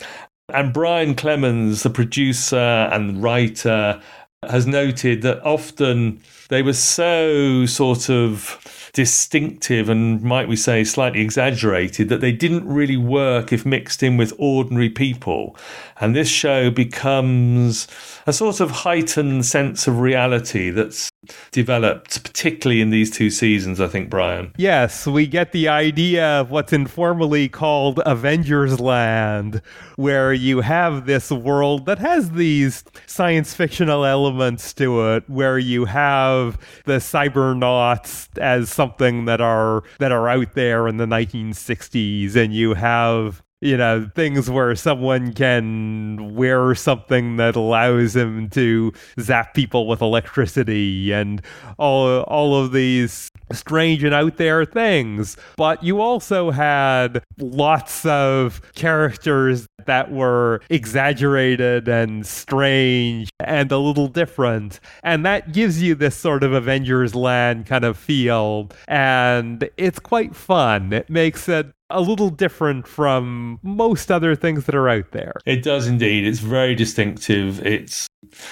And 0.54 0.72
Brian 0.72 1.14
Clemens, 1.14 1.84
the 1.84 1.90
producer 1.90 2.58
and 2.58 3.22
writer, 3.22 4.02
has 4.44 4.66
noted 4.66 5.22
that 5.24 5.44
often 5.44 6.22
they 6.48 6.62
were 6.62 6.72
so 6.72 7.66
sort 7.66 8.10
of 8.10 8.77
distinctive 8.98 9.90
and, 9.90 10.24
might 10.24 10.48
we 10.48 10.56
say, 10.56 10.84
slightly 10.84 11.22
exaggerated 11.22 12.10
that 12.10 12.20
they 12.20 12.32
didn't 12.32 12.68
really 12.68 12.98
work 12.98 13.54
if 13.54 13.64
mixed 13.64 14.02
in 14.02 14.18
with 14.18 14.34
ordinary 14.40 14.90
people. 14.90 15.56
And 16.00 16.16
this 16.16 16.28
show 16.28 16.72
becomes 16.72 17.88
a 18.26 18.34
sort 18.34 18.60
of 18.60 18.72
heightened 18.72 19.46
sense 19.46 19.86
of 19.86 20.00
reality 20.00 20.72
that's 20.72 21.12
developed, 21.52 22.24
particularly 22.24 22.82
in 22.82 22.90
these 22.90 23.12
two 23.12 23.30
seasons, 23.30 23.80
I 23.80 23.88
think, 23.88 24.10
Brian. 24.10 24.52
Yes, 24.58 25.06
we 25.06 25.28
get 25.28 25.52
the 25.52 25.68
idea 25.68 26.26
of 26.42 26.50
what's 26.50 26.74
informally 26.74 27.50
called 27.50 28.02
Avengers 28.04 28.80
Land, 28.80 29.62
where 29.96 30.34
you 30.34 30.62
have 30.62 31.06
this 31.06 31.30
world 31.30 31.86
that 31.86 32.00
has 32.00 32.32
these 32.32 32.84
science 33.06 33.54
fictional 33.54 34.06
elements 34.06 34.74
to 34.74 35.14
it, 35.14 35.30
where 35.30 35.60
you 35.60 35.86
have 35.86 36.58
the 36.86 37.00
cybernauts 37.00 38.30
as 38.40 38.72
something 38.88 39.26
that 39.26 39.42
are 39.42 39.84
that 40.00 40.12
are 40.12 40.30
out 40.30 40.54
there 40.54 40.88
in 40.88 40.98
the 40.98 41.06
1960s, 41.06 42.36
and 42.36 42.54
you 42.54 42.74
have 42.74 43.44
you 43.60 43.76
know, 43.76 44.08
things 44.14 44.52
where 44.52 44.76
someone 44.76 45.34
can 45.34 46.36
wear 46.36 46.76
something 46.76 47.38
that 47.38 47.56
allows 47.56 48.16
him 48.16 48.50
to 48.52 48.94
zap 49.20 49.56
people 49.56 49.88
with 49.88 50.00
electricity 50.00 51.12
and 51.12 51.42
all 51.80 52.22
all 52.24 52.56
of 52.64 52.72
these 52.72 53.32
strange 53.52 54.04
and 54.04 54.14
out 54.14 54.38
there 54.38 54.64
things. 54.64 55.38
But 55.56 55.84
you 55.84 56.02
also 56.02 56.52
had 56.52 57.24
lots 57.40 58.06
of 58.06 58.62
characters 58.76 59.68
that 59.86 60.12
were 60.12 60.62
exaggerated 60.70 61.88
and 61.88 62.26
strange 62.26 63.30
and 63.40 63.72
a 63.72 63.78
little 63.78 64.08
different. 64.08 64.80
And 65.04 65.26
that 65.26 65.54
gives 65.54 65.82
you 65.82 65.96
this 65.96 66.16
sort 66.16 66.44
of 66.44 66.54
Avengers 66.54 67.16
land 67.16 67.66
kind 67.66 67.86
of 67.86 67.98
feel. 67.98 68.70
And 68.88 69.70
it's 69.78 70.00
quite 70.00 70.36
fun. 70.36 70.94
It 70.94 71.10
makes 71.10 71.48
it 71.48 71.72
a 71.90 72.02
little 72.02 72.30
different 72.30 72.88
from 72.88 73.60
most 73.64 74.12
other 74.12 74.36
things 74.36 74.66
that 74.66 74.76
are 74.76 74.90
out 74.90 75.12
there. 75.12 75.34
It 75.46 75.64
does 75.64 75.88
indeed. 75.88 76.28
It's 76.28 76.40
very 76.40 76.76
distinctive. 76.76 77.66
It's 77.66 78.08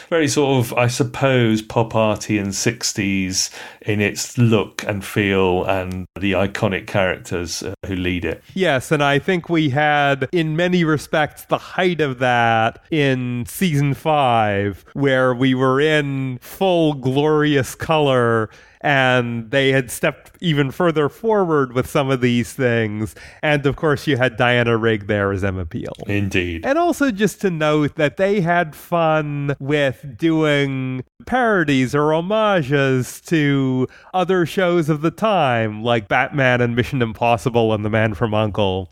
very 0.10 0.27
sort 0.27 0.65
of, 0.65 0.74
I 0.74 0.88
suppose, 0.88 1.62
pop 1.62 1.96
arty 1.96 2.38
and 2.38 2.50
60s 2.50 3.53
in 3.82 4.00
its 4.00 4.38
look 4.38 4.84
and 4.88 5.03
feel 5.03 5.65
and 5.65 6.05
the 6.17 6.32
iconic 6.34 6.88
characters 6.88 7.62
uh, 7.62 7.74
who 7.86 7.96
lead 7.96 8.24
it. 8.24 8.41
Yes, 8.53 8.91
and 8.91 9.03
I 9.03 9.20
think 9.20 9.50
we 9.50 9.70
had, 9.70 10.29
in 10.32 10.55
many 10.55 10.84
respects, 10.84 11.14
the 11.15 11.57
height 11.57 12.01
of 12.01 12.19
that 12.19 12.84
in 12.91 13.45
season 13.48 13.93
five, 13.93 14.86
where 14.93 15.34
we 15.34 15.55
were 15.55 15.79
in 15.79 16.38
full 16.39 16.93
glorious 16.93 17.75
color 17.75 18.50
and 18.86 19.50
they 19.50 19.72
had 19.72 19.89
stepped 19.89 20.31
even 20.41 20.69
further 20.69 21.10
forward 21.10 21.74
with 21.74 21.89
some 21.89 22.12
of 22.12 22.22
these 22.22 22.53
things. 22.53 23.15
And 23.41 23.65
of 23.65 23.75
course, 23.75 24.05
you 24.05 24.15
had 24.15 24.38
Diana 24.38 24.77
Rigg 24.77 25.07
there 25.07 25.31
as 25.31 25.43
Emma 25.43 25.65
Peel. 25.65 25.95
Indeed. 26.05 26.63
And 26.63 26.77
also, 26.77 27.10
just 27.10 27.41
to 27.41 27.50
note 27.50 27.95
that 27.95 28.17
they 28.17 28.41
had 28.41 28.75
fun 28.75 29.55
with 29.60 30.17
doing 30.19 31.03
parodies 31.25 31.95
or 31.95 32.13
homages 32.13 33.22
to 33.22 33.88
other 34.13 34.45
shows 34.45 34.88
of 34.88 35.01
the 35.01 35.12
time, 35.12 35.81
like 35.81 36.07
Batman 36.07 36.62
and 36.62 36.75
Mission 36.75 37.01
Impossible 37.01 37.74
and 37.74 37.84
The 37.84 37.89
Man 37.89 38.13
from 38.13 38.36
Uncle 38.36 38.91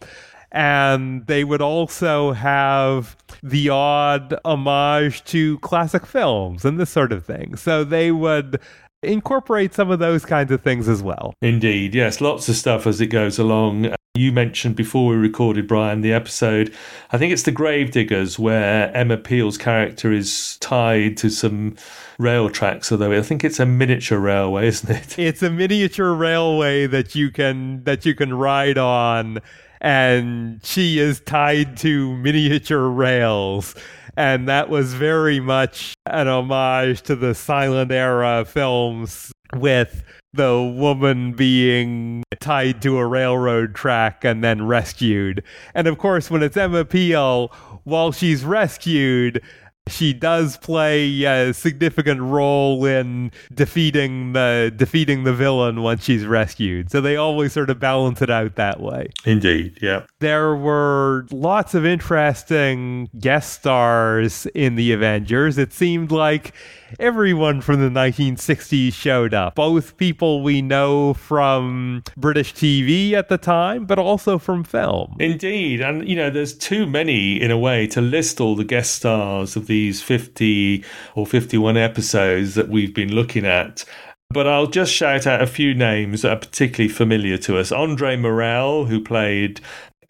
and 0.53 1.25
they 1.25 1.43
would 1.43 1.61
also 1.61 2.31
have 2.31 3.17
the 3.41 3.69
odd 3.69 4.35
homage 4.45 5.23
to 5.25 5.57
classic 5.59 6.05
films 6.05 6.63
and 6.63 6.79
this 6.79 6.91
sort 6.91 7.11
of 7.11 7.25
thing. 7.25 7.55
So 7.55 7.83
they 7.83 8.11
would 8.11 8.61
incorporate 9.01 9.73
some 9.73 9.89
of 9.89 9.99
those 9.99 10.25
kinds 10.25 10.51
of 10.51 10.61
things 10.61 10.87
as 10.87 11.01
well. 11.01 11.33
Indeed, 11.41 11.95
yes, 11.95 12.21
lots 12.21 12.47
of 12.47 12.55
stuff 12.55 12.87
as 12.87 13.01
it 13.01 13.07
goes 13.07 13.39
along. 13.39 13.87
Uh, 13.87 13.95
you 14.15 14.31
mentioned 14.31 14.75
before 14.75 15.09
we 15.09 15.15
recorded, 15.15 15.67
Brian, 15.67 16.01
the 16.01 16.13
episode, 16.13 16.71
I 17.11 17.17
think 17.17 17.33
it's 17.33 17.41
The 17.41 17.51
Gravediggers, 17.51 18.37
where 18.37 18.95
Emma 18.95 19.17
Peel's 19.17 19.57
character 19.57 20.11
is 20.11 20.57
tied 20.59 21.17
to 21.17 21.31
some 21.31 21.75
rail 22.19 22.47
tracks, 22.51 22.91
although 22.91 23.11
I 23.11 23.23
think 23.23 23.43
it's 23.43 23.59
a 23.59 23.65
miniature 23.65 24.19
railway, 24.19 24.67
isn't 24.69 24.89
it? 24.89 25.17
It's 25.17 25.41
a 25.41 25.49
miniature 25.49 26.13
railway 26.13 26.85
that 26.85 27.15
you 27.15 27.31
can 27.31 27.83
that 27.85 28.05
you 28.05 28.13
can 28.13 28.35
ride 28.35 28.77
on 28.77 29.39
and 29.83 30.59
she 30.63 30.97
is 30.97 31.19
tied 31.19 31.77
to 31.77 32.15
miniature 32.17 32.89
rails 32.89 33.75
and 34.15 34.47
that 34.47 34.69
was 34.69 34.93
very 34.93 35.39
much 35.39 35.95
an 36.05 36.27
homage 36.27 37.01
to 37.03 37.15
the 37.15 37.33
silent 37.33 37.91
era 37.91 38.45
films 38.45 39.31
with 39.55 40.03
the 40.33 40.61
woman 40.61 41.33
being 41.33 42.23
tied 42.39 42.81
to 42.81 42.97
a 42.97 43.05
railroad 43.05 43.75
track 43.75 44.23
and 44.23 44.43
then 44.43 44.65
rescued. 44.65 45.43
And 45.75 45.87
of 45.87 45.97
course, 45.97 46.31
when 46.31 46.41
it's 46.41 46.57
Emma 46.57 46.85
Peel, 46.85 47.51
while 47.83 48.11
she's 48.11 48.43
rescued, 48.43 49.41
she 49.87 50.13
does 50.13 50.57
play 50.57 51.23
a 51.23 51.53
significant 51.53 52.21
role 52.21 52.85
in 52.85 53.31
defeating 53.53 54.33
the 54.33 54.71
defeating 54.75 55.23
the 55.23 55.33
villain 55.33 55.81
once 55.81 56.03
she's 56.03 56.25
rescued. 56.25 56.89
So 56.89 57.01
they 57.01 57.17
always 57.17 57.51
sort 57.53 57.69
of 57.69 57.79
balance 57.79 58.21
it 58.21 58.29
out 58.29 58.55
that 58.55 58.79
way. 58.79 59.09
Indeed, 59.25 59.79
yeah. 59.81 60.05
There 60.19 60.55
were 60.55 61.25
lots 61.31 61.73
of 61.73 61.85
interesting 61.85 63.09
guest 63.19 63.53
stars 63.53 64.45
in 64.55 64.75
the 64.75 64.93
Avengers. 64.93 65.57
It 65.57 65.73
seemed 65.73 66.11
like 66.11 66.53
everyone 66.99 67.61
from 67.61 67.79
the 67.79 67.89
1960s 67.89 68.93
showed 68.93 69.33
up. 69.33 69.55
Both 69.55 69.97
people 69.97 70.43
we 70.43 70.61
know 70.61 71.13
from 71.13 72.03
British 72.17 72.53
TV 72.53 73.13
at 73.13 73.29
the 73.29 73.37
time, 73.37 73.85
but 73.85 73.99
also 73.99 74.37
from 74.37 74.63
film. 74.63 75.15
Indeed. 75.19 75.81
And, 75.81 76.07
you 76.07 76.15
know, 76.15 76.29
there's 76.29 76.57
too 76.57 76.85
many 76.85 77.41
in 77.41 77.51
a 77.51 77.57
way 77.57 77.87
to 77.87 78.01
list 78.01 78.39
all 78.39 78.55
the 78.55 78.63
guest 78.63 78.95
stars 78.95 79.55
of 79.55 79.67
these 79.67 80.01
50 80.01 80.83
or 81.15 81.25
51 81.25 81.77
episodes 81.77 82.55
that 82.55 82.69
we've 82.69 82.93
been 82.93 83.13
looking 83.13 83.45
at. 83.45 83.85
But 84.29 84.47
I'll 84.47 84.67
just 84.67 84.91
shout 84.91 85.27
out 85.27 85.41
a 85.41 85.47
few 85.47 85.75
names 85.75 86.23
that 86.23 86.31
are 86.31 86.39
particularly 86.39 86.91
familiar 86.91 87.37
to 87.39 87.57
us. 87.59 87.71
Andre 87.71 88.15
Morell, 88.15 88.85
who 88.85 88.99
played 88.99 89.61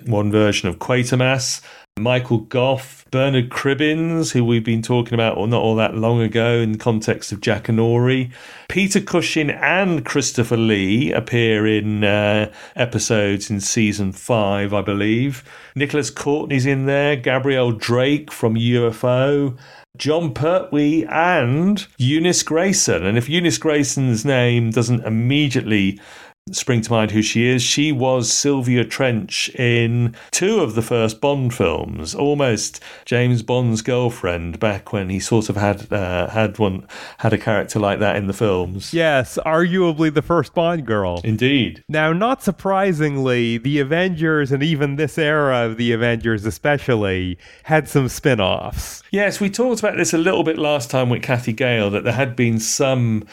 one 0.06 0.32
version 0.32 0.70
of 0.70 0.80
Quatermass. 0.80 1.62
Michael 2.00 2.40
Gough, 2.40 3.06
Bernard 3.12 3.50
Cribbins, 3.50 4.32
who 4.32 4.44
we've 4.44 4.64
been 4.64 4.82
talking 4.82 5.14
about 5.14 5.38
or 5.38 5.48
not 5.48 5.62
all 5.62 5.76
that 5.76 5.96
long 5.96 6.22
ago 6.22 6.56
in 6.56 6.72
the 6.72 6.78
context 6.80 7.32
of 7.32 7.40
Jack 7.40 7.70
and 7.70 7.78
Jackanory. 7.78 8.32
Peter 8.68 9.00
Cushing 9.00 9.52
and 9.52 10.04
Christopher 10.04 10.58
Lee 10.58 11.12
appear 11.12 11.68
in 11.68 12.04
uh, 12.04 12.52
episodes 12.76 13.52
in 13.52 13.60
season 13.60 14.12
five, 14.12 14.74
I 14.74 14.82
believe. 14.82 15.44
Nicholas 15.76 16.10
Courtney's 16.10 16.66
in 16.66 16.88
there, 16.88 17.16
Gabrielle 17.16 17.74
Drake 17.74 18.32
from 18.32 18.56
UFO. 18.56 19.56
Jon 19.96 20.34
Pertwee 20.34 21.06
and 21.06 21.86
Eunice 22.00 22.42
Gayson. 22.42 23.06
And 23.06 23.16
if 23.16 23.30
Eunice 23.30 23.60
Gayson's 23.60 24.26
name 24.26 24.72
doesn't 24.72 25.06
immediately 25.06 26.00
spring 26.52 26.82
to 26.82 26.92
mind 26.92 27.12
who 27.12 27.22
she 27.22 27.48
is. 27.48 27.64
She 27.64 27.92
was 27.92 28.32
Sylvia 28.32 28.84
Trench 28.84 29.50
in 29.56 30.16
two 30.32 30.60
of 30.60 30.76
the 30.76 30.82
first 30.82 31.22
Bond 31.22 31.54
films, 31.54 32.14
almost 32.14 32.82
James 33.06 33.42
Bond's 33.42 33.82
girlfriend 33.82 34.60
back 34.60 34.92
when 34.92 35.10
he 35.10 35.20
sort 35.20 35.50
of 35.50 35.56
had 35.56 35.92
uh, 35.92 36.30
had 36.30 36.60
one 36.60 36.86
had 37.20 37.34
a 37.34 37.38
character 37.38 37.80
like 37.80 38.00
that 38.00 38.18
in 38.18 38.28
the 38.28 38.34
films. 38.34 38.94
Yes, 38.94 39.40
arguably 39.46 40.14
the 40.14 40.22
first 40.22 40.54
Bond 40.54 40.86
girl. 40.86 41.22
Indeed. 41.24 41.84
Now, 41.88 42.12
not 42.12 42.44
surprisingly, 42.44 43.58
the 43.58 43.80
Avengers 43.80 44.52
and 44.52 44.62
even 44.62 44.98
this 44.98 45.18
era 45.18 45.66
of 45.66 45.78
the 45.78 45.94
Avengers 45.94 46.46
especially 46.46 47.38
had 47.64 47.88
some 47.88 48.10
spin-offs. 48.10 49.02
Yes, 49.12 49.40
we 49.40 49.50
talked 49.50 49.80
about 49.80 49.98
this 49.98 50.14
a 50.14 50.18
little 50.18 50.44
bit 50.44 50.58
last 50.58 50.90
time 50.90 51.10
with 51.10 51.24
Cathy 51.24 51.54
Gale 51.54 51.90
that 51.92 52.04
there 52.04 52.14
had 52.14 52.36
been 52.36 52.60
some 52.60 53.26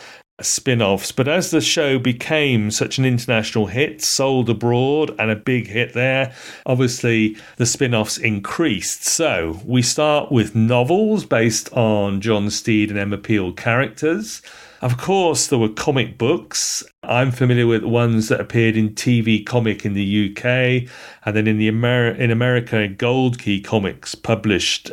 spin 0.45 0.83
offs. 0.83 1.13
But 1.13 1.29
as 1.29 1.51
the 1.51 1.61
show 1.61 1.99
became 1.99 2.71
such 2.71 2.99
an 2.99 3.05
international 3.05 3.67
hit, 3.67 4.03
sold 4.03 4.51
abroad, 4.51 5.15
and 5.19 5.31
a 5.31 5.37
big 5.37 5.69
hit 5.69 5.93
there, 5.93 6.35
obviously 6.67 7.37
the 7.57 7.67
spin 7.67 7.95
offs 7.95 8.19
increased. 8.19 9.05
So 9.05 9.61
we 9.65 9.83
start 9.83 10.31
with 10.33 10.55
novels 10.55 11.25
based 11.25 11.73
on 11.73 12.21
John 12.21 12.51
Steed 12.51 12.91
and 12.91 12.99
Emma 12.99 13.19
Peel 13.19 13.53
characters. 13.53 14.43
Of 14.83 14.97
course, 14.97 15.47
there 15.47 15.59
were 15.59 15.69
comic 15.69 16.17
books. 16.17 16.83
I'm 17.03 17.33
familiar 17.33 17.67
with 17.67 17.85
ones 17.85 18.29
that 18.29 18.41
appeared 18.41 18.79
in 18.79 18.91
TV 18.91 19.45
Comic 19.45 19.85
in 19.85 19.93
the 19.93 20.31
UK, 20.31 20.89
and 21.25 21.37
then 21.37 21.47
in 21.47 21.59
the 21.59 21.69
Amer- 21.69 22.13
in 22.13 22.31
America, 22.31 22.89
Gold 22.89 23.39
Key 23.39 23.61
Comics 23.61 24.15
published 24.15 24.91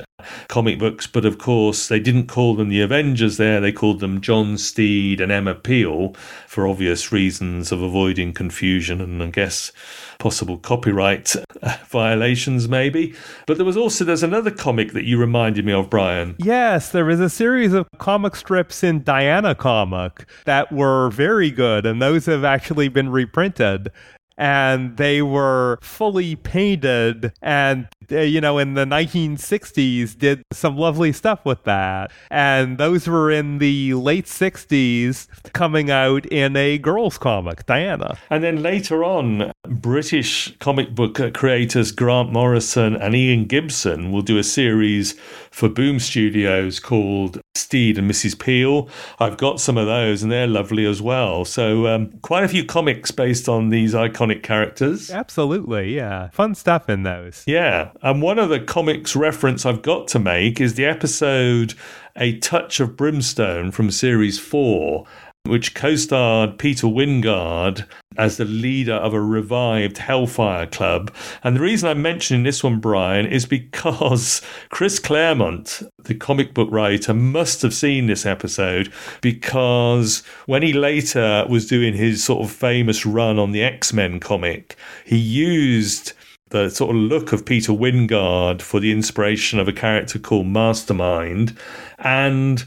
comic 0.47 0.79
books, 0.79 1.07
but 1.07 1.25
of 1.25 1.37
course 1.37 1.87
they 1.87 1.99
didn't 1.99 2.27
call 2.27 2.55
them 2.55 2.69
the 2.69 2.81
Avengers 2.81 3.37
there, 3.37 3.59
they 3.59 3.71
called 3.71 3.99
them 3.99 4.21
John 4.21 4.57
Steed 4.57 5.21
and 5.21 5.31
Emma 5.31 5.55
Peel 5.55 6.13
for 6.47 6.67
obvious 6.67 7.11
reasons 7.11 7.71
of 7.71 7.81
avoiding 7.81 8.33
confusion 8.33 9.01
and 9.01 9.21
I 9.21 9.27
guess 9.27 9.71
possible 10.19 10.57
copyright 10.57 11.33
violations 11.87 12.67
maybe. 12.67 13.13
But 13.45 13.57
there 13.57 13.65
was 13.65 13.77
also 13.77 14.03
there's 14.03 14.23
another 14.23 14.51
comic 14.51 14.93
that 14.93 15.05
you 15.05 15.17
reminded 15.17 15.65
me 15.65 15.73
of, 15.73 15.89
Brian. 15.89 16.35
Yes, 16.39 16.91
there 16.91 17.05
was 17.05 17.19
a 17.19 17.29
series 17.29 17.73
of 17.73 17.87
comic 17.97 18.35
strips 18.35 18.83
in 18.83 19.03
Diana 19.03 19.55
comic 19.55 20.27
that 20.45 20.71
were 20.71 21.09
very 21.09 21.51
good 21.51 21.85
and 21.85 22.01
those 22.01 22.25
have 22.25 22.43
actually 22.43 22.87
been 22.87 23.09
reprinted 23.09 23.91
and 24.37 24.97
they 24.97 25.21
were 25.21 25.79
fully 25.81 26.35
painted. 26.35 27.33
And 27.41 27.87
uh, 28.11 28.19
you 28.19 28.41
know 28.41 28.57
in 28.57 28.73
the 28.75 28.85
1960s 28.85 30.17
did 30.17 30.43
some 30.51 30.77
lovely 30.77 31.11
stuff 31.11 31.45
with 31.45 31.63
that. 31.63 32.11
And 32.29 32.77
those 32.77 33.07
were 33.07 33.31
in 33.31 33.57
the 33.57 33.93
late 33.93 34.25
60s 34.25 35.27
coming 35.53 35.89
out 35.89 36.25
in 36.27 36.55
a 36.55 36.77
girls 36.77 37.17
comic 37.17 37.65
diana. 37.65 38.17
And 38.29 38.43
then 38.43 38.61
later 38.61 39.03
on 39.03 39.51
british 39.67 40.55
comic 40.59 40.95
book 40.95 41.19
creators 41.33 41.91
grant 41.91 42.31
morrison 42.31 42.95
and 42.95 43.15
ian 43.15 43.45
gibson 43.45 44.11
will 44.11 44.21
do 44.21 44.37
a 44.37 44.43
series 44.43 45.13
for 45.51 45.67
boom 45.67 45.99
studios 45.99 46.79
called 46.79 47.41
steed 47.57 47.97
and 47.97 48.09
mrs 48.09 48.37
peel 48.37 48.87
i've 49.19 49.37
got 49.37 49.59
some 49.59 49.77
of 49.77 49.85
those 49.85 50.23
and 50.23 50.31
they're 50.31 50.47
lovely 50.47 50.85
as 50.85 51.01
well 51.01 51.43
so 51.43 51.87
um, 51.87 52.09
quite 52.21 52.43
a 52.43 52.47
few 52.47 52.63
comics 52.63 53.11
based 53.11 53.49
on 53.49 53.69
these 53.69 53.93
iconic 53.93 54.27
iconic 54.27 54.43
characters. 54.43 55.11
Absolutely, 55.11 55.95
yeah. 55.95 56.29
Fun 56.29 56.55
stuff 56.55 56.89
in 56.89 57.03
those. 57.03 57.43
Yeah. 57.45 57.91
And 58.01 58.21
one 58.21 58.39
of 58.39 58.49
the 58.49 58.59
comics 58.59 59.15
reference 59.15 59.65
I've 59.65 59.81
got 59.81 60.07
to 60.09 60.19
make 60.19 60.59
is 60.59 60.75
the 60.75 60.85
episode 60.85 61.73
A 62.15 62.37
Touch 62.39 62.79
of 62.79 62.95
Brimstone 62.95 63.71
from 63.71 63.91
series 63.91 64.39
4 64.39 65.05
which 65.49 65.73
co 65.73 65.95
starred 65.95 66.57
Peter 66.57 66.87
Wyngarde 66.87 67.85
as 68.17 68.37
the 68.37 68.45
leader 68.45 68.95
of 68.95 69.13
a 69.13 69.21
revived 69.21 69.97
Hellfire 69.97 70.67
Club. 70.67 71.13
And 71.43 71.55
the 71.55 71.61
reason 71.61 71.89
I'm 71.89 72.01
mentioning 72.01 72.43
this 72.43 72.63
one, 72.63 72.79
Brian, 72.79 73.25
is 73.25 73.45
because 73.45 74.41
Chris 74.69 74.99
Claremont, 74.99 75.83
the 76.03 76.15
comic 76.15 76.53
book 76.53 76.69
writer, 76.71 77.13
must 77.13 77.61
have 77.61 77.73
seen 77.73 78.07
this 78.07 78.25
episode 78.25 78.91
because 79.21 80.23
when 80.45 80.63
he 80.63 80.73
later 80.73 81.45
was 81.47 81.67
doing 81.67 81.93
his 81.93 82.23
sort 82.23 82.43
of 82.43 82.51
famous 82.51 83.05
run 83.05 83.37
on 83.39 83.51
the 83.51 83.63
X 83.63 83.93
Men 83.93 84.19
comic, 84.19 84.75
he 85.05 85.17
used 85.17 86.13
the 86.49 86.69
sort 86.69 86.91
of 86.91 87.01
look 87.01 87.33
of 87.33 87.45
Peter 87.45 87.73
Wyngarde 87.73 88.61
for 88.61 88.79
the 88.79 88.91
inspiration 88.91 89.59
of 89.59 89.67
a 89.67 89.73
character 89.73 90.17
called 90.17 90.47
Mastermind. 90.47 91.57
And 91.99 92.65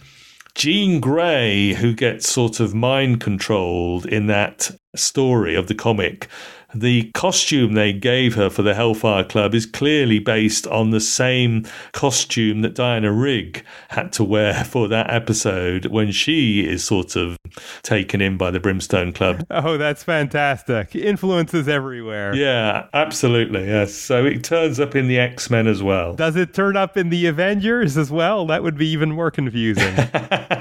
Jean 0.54 1.00
Grey, 1.00 1.74
who 1.74 1.94
gets 1.94 2.28
sort 2.28 2.60
of 2.60 2.74
mind 2.74 3.20
controlled 3.20 4.06
in 4.06 4.26
that 4.26 4.70
story 4.96 5.54
of 5.54 5.68
the 5.68 5.74
comic, 5.74 6.28
the 6.74 7.10
costume 7.12 7.74
they 7.74 7.92
gave 7.92 8.34
her 8.34 8.50
for 8.50 8.62
the 8.62 8.74
Hellfire 8.74 9.24
Club 9.24 9.54
is 9.54 9.66
clearly 9.66 10.18
based 10.18 10.66
on 10.66 10.90
the 10.90 11.00
same 11.00 11.64
costume 11.92 12.62
that 12.62 12.74
Diana 12.74 13.12
Rigg 13.12 13.64
had 13.88 14.12
to 14.14 14.24
wear 14.24 14.64
for 14.64 14.88
that 14.88 15.12
episode 15.12 15.86
when 15.86 16.10
she 16.12 16.66
is 16.66 16.84
sort 16.84 17.16
of 17.16 17.36
taken 17.82 18.20
in 18.20 18.36
by 18.36 18.50
the 18.50 18.60
Brimstone 18.60 19.12
Club. 19.12 19.44
Oh, 19.50 19.76
that's 19.76 20.02
fantastic. 20.02 20.94
Influences 20.94 21.68
everywhere. 21.68 22.34
Yeah, 22.34 22.86
absolutely. 22.92 23.66
Yes. 23.66 23.94
So 23.94 24.24
it 24.24 24.44
turns 24.44 24.78
up 24.78 24.94
in 24.94 25.08
the 25.08 25.18
X 25.18 25.50
Men 25.50 25.66
as 25.66 25.82
well. 25.82 26.14
Does 26.14 26.36
it 26.36 26.54
turn 26.54 26.76
up 26.76 26.96
in 26.96 27.10
the 27.10 27.26
Avengers 27.26 27.96
as 27.96 28.10
well? 28.10 28.46
That 28.46 28.62
would 28.62 28.76
be 28.76 28.88
even 28.88 29.12
more 29.12 29.30
confusing. 29.30 29.94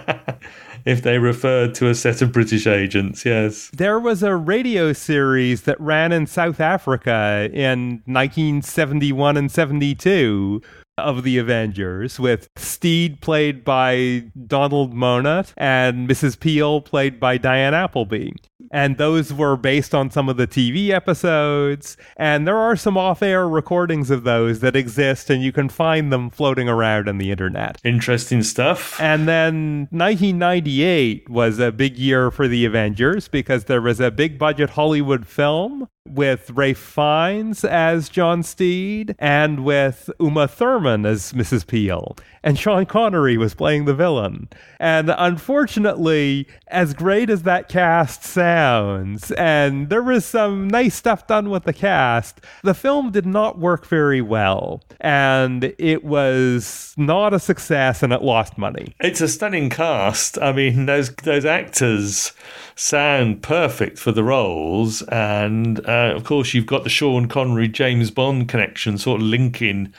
if 0.90 1.04
they 1.04 1.20
referred 1.20 1.76
to 1.76 1.88
a 1.88 1.94
set 1.94 2.22
of 2.22 2.32
British 2.32 2.66
agents, 2.66 3.24
yes. 3.24 3.70
There 3.72 4.00
was 4.00 4.24
a 4.24 4.36
radio 4.36 4.92
series 4.92 5.62
that 5.62 5.80
ran 5.80 6.12
in 6.12 6.26
South 6.26 6.60
Africa 6.60 7.48
in 7.54 8.02
1971 8.06 9.38
and 9.38 9.52
72 9.52 10.62
of 11.00 11.24
the 11.24 11.38
Avengers, 11.38 12.20
with 12.20 12.50
Steed 12.56 13.22
played 13.22 13.64
by 13.64 14.26
Donald 14.48 14.94
Monat 14.94 15.54
and 15.58 16.08
Mrs. 16.08 16.40
Peel 16.40 16.82
played 16.82 17.20
by 17.20 17.38
Diane 17.38 17.74
Appleby. 17.74 18.32
And 18.72 18.98
those 18.98 19.34
were 19.34 19.58
based 19.58 19.96
on 19.96 20.12
some 20.12 20.30
of 20.30 20.38
the 20.38 20.46
TV 20.46 20.90
episodes. 20.92 21.98
And 22.18 22.48
there 22.48 22.58
are 22.58 22.76
some 22.76 22.98
off 22.98 23.24
air 23.24 23.48
recordings 23.48 24.12
of 24.12 24.24
those 24.24 24.60
that 24.60 24.76
exist, 24.76 25.30
and 25.30 25.42
you 25.42 25.52
can 25.52 25.70
find 25.70 26.12
them 26.12 26.30
floating 26.30 26.70
around 26.70 27.10
on 27.10 27.18
the 27.18 27.32
internet. 27.32 27.80
Interesting 27.84 28.44
stuff. 28.44 29.00
And 29.00 29.28
then 29.28 29.88
1998 29.92 31.30
was 31.30 31.60
a 31.60 31.72
big 31.72 31.98
year 31.98 32.30
for 32.30 32.48
the 32.48 32.66
Avengers 32.66 33.28
because 33.28 33.66
there 33.66 33.82
was 33.82 34.00
a 34.00 34.12
big 34.12 34.38
budget 34.38 34.72
Hollywood 34.72 35.26
film 35.26 35.88
with 36.10 36.50
Ralph 36.52 36.78
Fiennes 36.78 37.64
as 37.64 38.10
John 38.10 38.44
Steed 38.44 39.16
and 39.20 39.64
with 39.64 40.10
Uma 40.20 40.48
Thurman 40.48 41.06
as 41.06 41.34
Mrs. 41.34 41.66
Peel. 41.66 42.16
And 42.44 42.58
Sean 42.58 42.86
Connery 42.86 43.38
was 43.38 43.54
playing 43.54 43.86
the 43.86 43.94
villain. 43.94 44.48
And 44.80 45.14
unfortunately, 45.18 46.48
as 46.68 46.94
great 46.94 47.30
as 47.30 47.44
that 47.44 47.68
cast 47.68 48.24
sounds, 48.24 49.32
and 49.32 49.90
there 49.90 50.02
was 50.02 50.26
some 50.26 50.68
nice 50.68 50.96
stuff 50.96 51.28
done 51.28 51.50
with 51.50 51.64
the 51.64 51.74
cast, 51.74 52.42
the 52.64 52.74
film 52.74 53.12
did 53.12 53.26
not 53.26 53.60
work 53.60 53.86
very 53.86 54.22
well. 54.22 54.82
And 55.02 55.74
it 55.78 56.04
was 56.04 56.94
not 56.98 57.34
a 57.34 57.40
success 57.40 58.04
and 58.04 58.14
it 58.14 58.22
lost 58.22 58.58
money. 58.58 58.96
It's 59.00 59.22
a 59.22 59.28
stunning 59.28 59.70
cast. 59.70 60.38
I 60.40 60.52
mean, 60.54 60.86
those 60.86 61.14
those 61.24 61.46
actors 61.46 62.34
sound 62.80 63.44
perfect 63.44 64.00
for 64.00 64.12
the 64.12 64.24
roles. 64.24 65.02
And 65.04 65.86
uh, 65.86 66.14
of 66.16 66.24
course, 66.24 66.54
you've 66.54 66.66
got 66.66 66.84
the 66.84 66.90
Sean 66.90 67.28
Connery 67.28 67.68
James 67.68 68.10
Bond 68.10 68.48
connection 68.48 68.98
sort 68.98 69.22
of 69.22 69.28
linking 69.28 69.94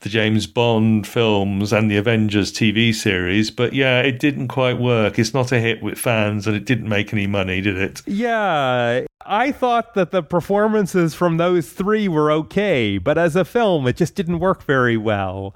the 0.00 0.08
James 0.08 0.46
Bond 0.46 1.06
films 1.06 1.72
and 1.72 1.90
the 1.90 1.96
Avengers 1.96 2.52
TV 2.52 2.94
series. 2.94 3.50
But 3.50 3.72
yeah, 3.72 4.00
it 4.00 4.18
didn't 4.18 4.48
quite 4.48 4.78
work. 4.78 5.18
It's 5.18 5.32
not 5.32 5.52
a 5.52 5.60
hit 5.60 5.82
with 5.82 5.96
fans 5.96 6.46
and 6.46 6.56
it 6.56 6.64
didn't 6.64 6.88
make 6.88 7.12
any 7.12 7.26
money, 7.26 7.60
did 7.60 7.78
it? 7.78 8.02
Yeah. 8.06 9.06
I 9.26 9.52
thought 9.52 9.94
that 9.94 10.10
the 10.10 10.22
performances 10.22 11.14
from 11.14 11.38
those 11.38 11.70
three 11.70 12.08
were 12.08 12.30
okay, 12.30 12.98
but 12.98 13.16
as 13.16 13.36
a 13.36 13.44
film, 13.44 13.86
it 13.86 13.96
just 13.96 14.14
didn't 14.14 14.38
work 14.38 14.62
very 14.64 14.98
well. 14.98 15.54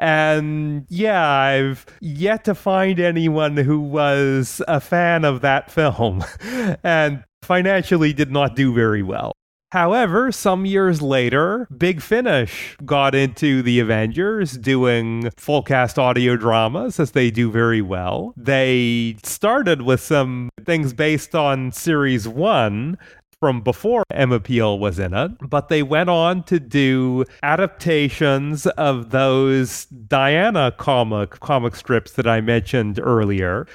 And 0.00 0.86
yeah, 0.88 1.28
I've 1.28 1.84
yet 2.00 2.44
to 2.44 2.54
find 2.54 2.98
anyone 2.98 3.58
who 3.58 3.78
was 3.78 4.62
a 4.66 4.80
fan 4.80 5.26
of 5.26 5.42
that 5.42 5.70
film 5.70 6.24
and 6.82 7.22
financially 7.42 8.14
did 8.14 8.32
not 8.32 8.56
do 8.56 8.72
very 8.72 9.02
well. 9.02 9.32
However, 9.72 10.32
some 10.32 10.66
years 10.66 11.00
later, 11.00 11.68
Big 11.76 12.02
Finish 12.02 12.76
got 12.84 13.14
into 13.14 13.62
the 13.62 13.78
Avengers 13.78 14.58
doing 14.58 15.30
full 15.36 15.62
cast 15.62 15.96
audio 15.96 16.34
dramas, 16.36 16.98
as 16.98 17.12
they 17.12 17.30
do 17.30 17.52
very 17.52 17.80
well. 17.80 18.34
They 18.36 19.16
started 19.22 19.82
with 19.82 20.00
some 20.00 20.48
things 20.64 20.92
based 20.92 21.36
on 21.36 21.70
Series 21.70 22.26
1, 22.26 22.98
from 23.40 23.62
before 23.62 24.04
Emma 24.10 24.38
Peel 24.38 24.78
was 24.78 24.98
in 24.98 25.14
it, 25.14 25.32
but 25.40 25.70
they 25.70 25.82
went 25.82 26.10
on 26.10 26.42
to 26.44 26.60
do 26.60 27.24
adaptations 27.42 28.66
of 28.66 29.10
those 29.10 29.86
Diana 29.86 30.72
comic 30.76 31.40
comic 31.40 31.74
strips 31.74 32.12
that 32.12 32.26
I 32.26 32.42
mentioned 32.42 33.00
earlier. 33.02 33.66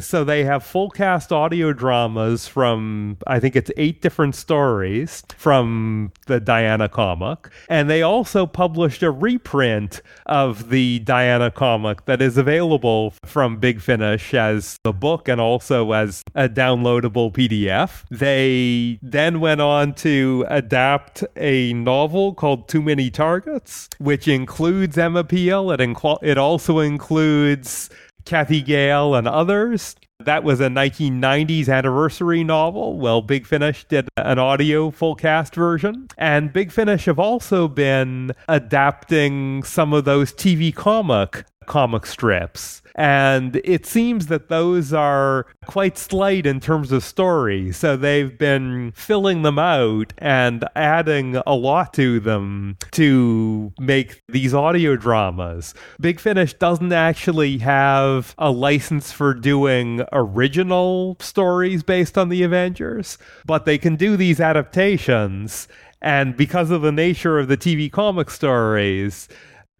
So 0.00 0.24
they 0.24 0.42
have 0.42 0.64
full 0.64 0.90
cast 0.90 1.30
audio 1.30 1.72
dramas 1.72 2.48
from, 2.48 3.16
I 3.28 3.38
think 3.38 3.54
it's 3.54 3.70
eight 3.76 4.02
different 4.02 4.34
stories 4.34 5.22
from 5.36 6.10
the 6.26 6.40
Diana 6.40 6.88
comic. 6.88 7.48
And 7.68 7.88
they 7.88 8.02
also 8.02 8.44
published 8.44 9.04
a 9.04 9.12
reprint 9.12 10.02
of 10.26 10.70
the 10.70 10.98
Diana 10.98 11.52
comic 11.52 12.06
that 12.06 12.20
is 12.20 12.36
available 12.36 13.14
from 13.24 13.58
Big 13.58 13.80
Finish 13.80 14.34
as 14.34 14.78
a 14.84 14.92
book 14.92 15.28
and 15.28 15.40
also 15.40 15.92
as 15.92 16.24
a 16.34 16.48
downloadable 16.48 17.32
PDF. 17.32 18.02
They 18.10 18.98
then 19.00 19.38
went 19.38 19.60
on 19.60 19.94
to 19.94 20.44
adapt 20.48 21.22
a 21.36 21.72
novel 21.72 22.34
called 22.34 22.66
Too 22.66 22.82
Many 22.82 23.10
Targets, 23.10 23.88
which 23.98 24.26
includes 24.26 24.98
Emma 24.98 25.22
Peel. 25.22 25.70
It, 25.70 25.78
inc- 25.78 26.18
it 26.20 26.36
also 26.36 26.80
includes 26.80 27.90
Cathy 28.24 28.62
Gale 28.62 29.14
and 29.14 29.28
others. 29.28 29.96
That 30.20 30.44
was 30.44 30.60
a 30.60 30.68
1990s 30.68 31.68
anniversary 31.68 32.44
novel. 32.44 32.98
Well, 32.98 33.20
Big 33.20 33.46
Finish 33.46 33.84
did 33.84 34.08
an 34.16 34.38
audio 34.38 34.90
full 34.90 35.14
cast 35.14 35.54
version. 35.54 36.08
And 36.16 36.52
Big 36.52 36.72
Finish 36.72 37.04
have 37.06 37.18
also 37.18 37.68
been 37.68 38.32
adapting 38.48 39.62
some 39.64 39.92
of 39.92 40.04
those 40.04 40.32
TV 40.32 40.74
comic 40.74 41.44
comic 41.66 42.06
strips. 42.06 42.82
And 42.94 43.60
it 43.64 43.86
seems 43.86 44.28
that 44.28 44.48
those 44.48 44.92
are 44.92 45.46
quite 45.66 45.98
slight 45.98 46.46
in 46.46 46.60
terms 46.60 46.92
of 46.92 47.02
story. 47.02 47.72
So 47.72 47.96
they've 47.96 48.36
been 48.36 48.92
filling 48.92 49.42
them 49.42 49.58
out 49.58 50.12
and 50.18 50.64
adding 50.76 51.36
a 51.46 51.54
lot 51.54 51.92
to 51.94 52.20
them 52.20 52.76
to 52.92 53.72
make 53.80 54.22
these 54.28 54.54
audio 54.54 54.96
dramas. 54.96 55.74
Big 56.00 56.20
Finish 56.20 56.54
doesn't 56.54 56.92
actually 56.92 57.58
have 57.58 58.34
a 58.38 58.50
license 58.50 59.10
for 59.10 59.34
doing 59.34 60.02
original 60.12 61.16
stories 61.18 61.82
based 61.82 62.16
on 62.16 62.28
the 62.28 62.42
Avengers, 62.42 63.18
but 63.44 63.64
they 63.64 63.78
can 63.78 63.96
do 63.96 64.16
these 64.16 64.40
adaptations. 64.40 65.66
And 66.00 66.36
because 66.36 66.70
of 66.70 66.82
the 66.82 66.92
nature 66.92 67.38
of 67.38 67.48
the 67.48 67.56
TV 67.56 67.90
comic 67.90 68.30
stories, 68.30 69.26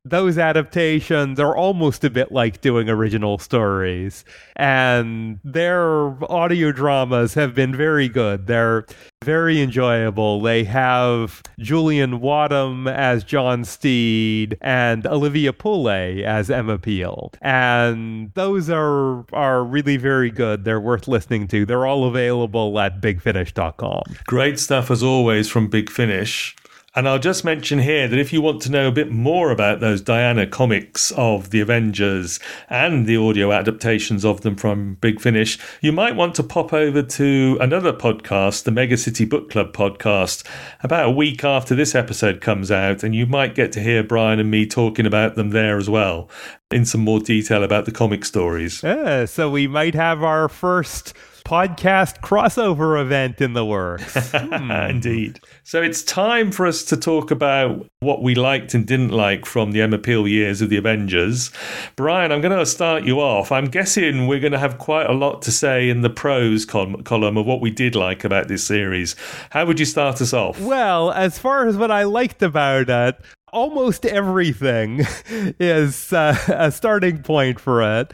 those 0.04 0.36
adaptations 0.36 1.40
are 1.40 1.56
almost 1.56 2.04
a 2.04 2.10
bit 2.10 2.30
like 2.30 2.60
doing 2.60 2.90
original 2.90 3.38
stories. 3.38 4.24
And 4.56 5.40
their 5.42 6.22
audio 6.30 6.72
dramas 6.72 7.34
have 7.34 7.54
been 7.54 7.74
very 7.74 8.08
good. 8.08 8.46
They're 8.46 8.84
very 9.24 9.62
enjoyable. 9.62 10.42
They 10.42 10.64
have 10.64 11.42
Julian 11.58 12.20
Wadham 12.20 12.86
as 12.86 13.24
John 13.24 13.64
Steed 13.64 14.58
and 14.60 15.06
Olivia 15.06 15.54
Poulet 15.54 16.22
as 16.22 16.50
Emma 16.50 16.78
Peel. 16.78 17.32
And 17.40 18.32
those 18.34 18.68
are 18.68 19.24
are 19.32 19.64
really 19.64 19.96
very 19.96 20.30
good. 20.30 20.64
They're 20.64 20.80
worth 20.80 21.08
listening 21.08 21.48
to. 21.48 21.64
They're 21.64 21.86
all 21.86 22.04
available 22.04 22.78
at 22.78 23.00
bigfinish.com. 23.00 24.02
Great 24.26 24.58
stuff 24.58 24.90
as 24.90 25.02
always 25.02 25.48
from 25.48 25.68
Big 25.68 25.88
Finish. 25.88 26.54
And 26.96 27.08
I'll 27.08 27.18
just 27.18 27.44
mention 27.44 27.80
here 27.80 28.06
that 28.06 28.18
if 28.20 28.32
you 28.32 28.40
want 28.40 28.62
to 28.62 28.70
know 28.70 28.86
a 28.86 28.92
bit 28.92 29.10
more 29.10 29.50
about 29.50 29.80
those 29.80 30.00
Diana 30.00 30.46
comics 30.46 31.10
of 31.16 31.50
the 31.50 31.58
Avengers 31.58 32.38
and 32.70 33.04
the 33.04 33.16
audio 33.16 33.50
adaptations 33.50 34.24
of 34.24 34.42
them 34.42 34.54
from 34.54 34.94
Big 35.00 35.20
Finish, 35.20 35.58
you 35.80 35.90
might 35.90 36.14
want 36.14 36.36
to 36.36 36.44
pop 36.44 36.72
over 36.72 37.02
to 37.02 37.58
another 37.60 37.92
podcast, 37.92 38.62
the 38.62 38.70
Mega 38.70 38.96
City 38.96 39.24
Book 39.24 39.50
Club 39.50 39.72
podcast, 39.72 40.44
about 40.84 41.06
a 41.06 41.10
week 41.10 41.42
after 41.42 41.74
this 41.74 41.96
episode 41.96 42.40
comes 42.40 42.70
out, 42.70 43.02
and 43.02 43.12
you 43.12 43.26
might 43.26 43.56
get 43.56 43.72
to 43.72 43.80
hear 43.80 44.04
Brian 44.04 44.38
and 44.38 44.50
me 44.52 44.64
talking 44.64 45.04
about 45.04 45.34
them 45.34 45.50
there 45.50 45.76
as 45.76 45.90
well 45.90 46.30
in 46.70 46.84
some 46.84 47.00
more 47.00 47.18
detail 47.18 47.64
about 47.64 47.86
the 47.86 47.92
comic 47.92 48.24
stories. 48.24 48.84
Yeah, 48.84 49.24
so 49.24 49.50
we 49.50 49.66
might 49.66 49.96
have 49.96 50.22
our 50.22 50.48
first 50.48 51.12
podcast 51.44 52.20
crossover 52.20 53.00
event 53.00 53.40
in 53.40 53.52
the 53.52 53.64
works. 53.64 54.32
Hmm. 54.44 54.70
Indeed. 54.70 55.40
So 55.62 55.82
it's 55.82 56.02
time 56.02 56.50
for 56.52 56.66
us 56.66 56.84
to 56.84 56.96
talk 56.96 57.30
about 57.30 57.86
what 58.00 58.22
we 58.22 58.34
liked 58.34 58.74
and 58.74 58.86
didn't 58.86 59.10
like 59.10 59.46
from 59.46 59.72
the 59.72 59.80
Emma 59.80 59.98
Peel 59.98 60.28
years 60.28 60.60
of 60.60 60.70
the 60.70 60.76
Avengers. 60.76 61.50
Brian, 61.96 62.30
I'm 62.30 62.40
going 62.40 62.56
to 62.56 62.66
start 62.66 63.04
you 63.04 63.20
off. 63.20 63.50
I'm 63.50 63.66
guessing 63.66 64.26
we're 64.26 64.40
going 64.40 64.52
to 64.52 64.58
have 64.58 64.78
quite 64.78 65.08
a 65.08 65.12
lot 65.12 65.42
to 65.42 65.52
say 65.52 65.88
in 65.88 66.02
the 66.02 66.10
pros 66.10 66.64
col- 66.64 67.02
column 67.02 67.36
of 67.36 67.46
what 67.46 67.60
we 67.60 67.70
did 67.70 67.94
like 67.94 68.24
about 68.24 68.48
this 68.48 68.64
series. 68.64 69.16
How 69.50 69.66
would 69.66 69.80
you 69.80 69.86
start 69.86 70.20
us 70.20 70.32
off? 70.32 70.60
Well, 70.60 71.10
as 71.12 71.38
far 71.38 71.66
as 71.66 71.76
what 71.76 71.90
I 71.90 72.04
liked 72.04 72.42
about 72.42 72.88
it, 72.88 73.16
almost 73.52 74.04
everything 74.04 75.00
is 75.58 76.12
uh, 76.12 76.36
a 76.48 76.70
starting 76.70 77.22
point 77.22 77.60
for 77.60 77.82
it. 78.00 78.12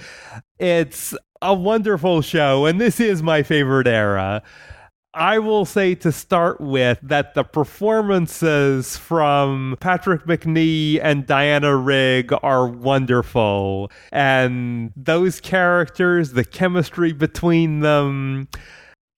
It's 0.59 1.15
a 1.43 1.55
wonderful 1.55 2.23
show, 2.23 2.67
and 2.67 2.81
this 2.81 3.01
is 3.01 3.23
my 3.23 3.43
favorite 3.43 3.87
era. 3.87 4.43
I 5.13 5.41
will 5.41 5.65
say 5.65 5.97
to 5.97 6.13
start 6.13 6.61
with 6.61 7.01
that 7.03 7.35
the 7.35 7.43
performances 7.43 8.97
from 8.97 9.77
Patrick 9.81 10.25
Macnee 10.25 11.01
and 11.03 11.27
Diana 11.27 11.77
Rigg 11.77 12.33
are 12.45 12.69
wonderful. 12.69 13.91
And 14.13 14.93
those 14.95 15.41
characters, 15.41 16.33
the 16.33 16.45
chemistry 16.45 17.13
between 17.13 17.81
them, 17.81 18.49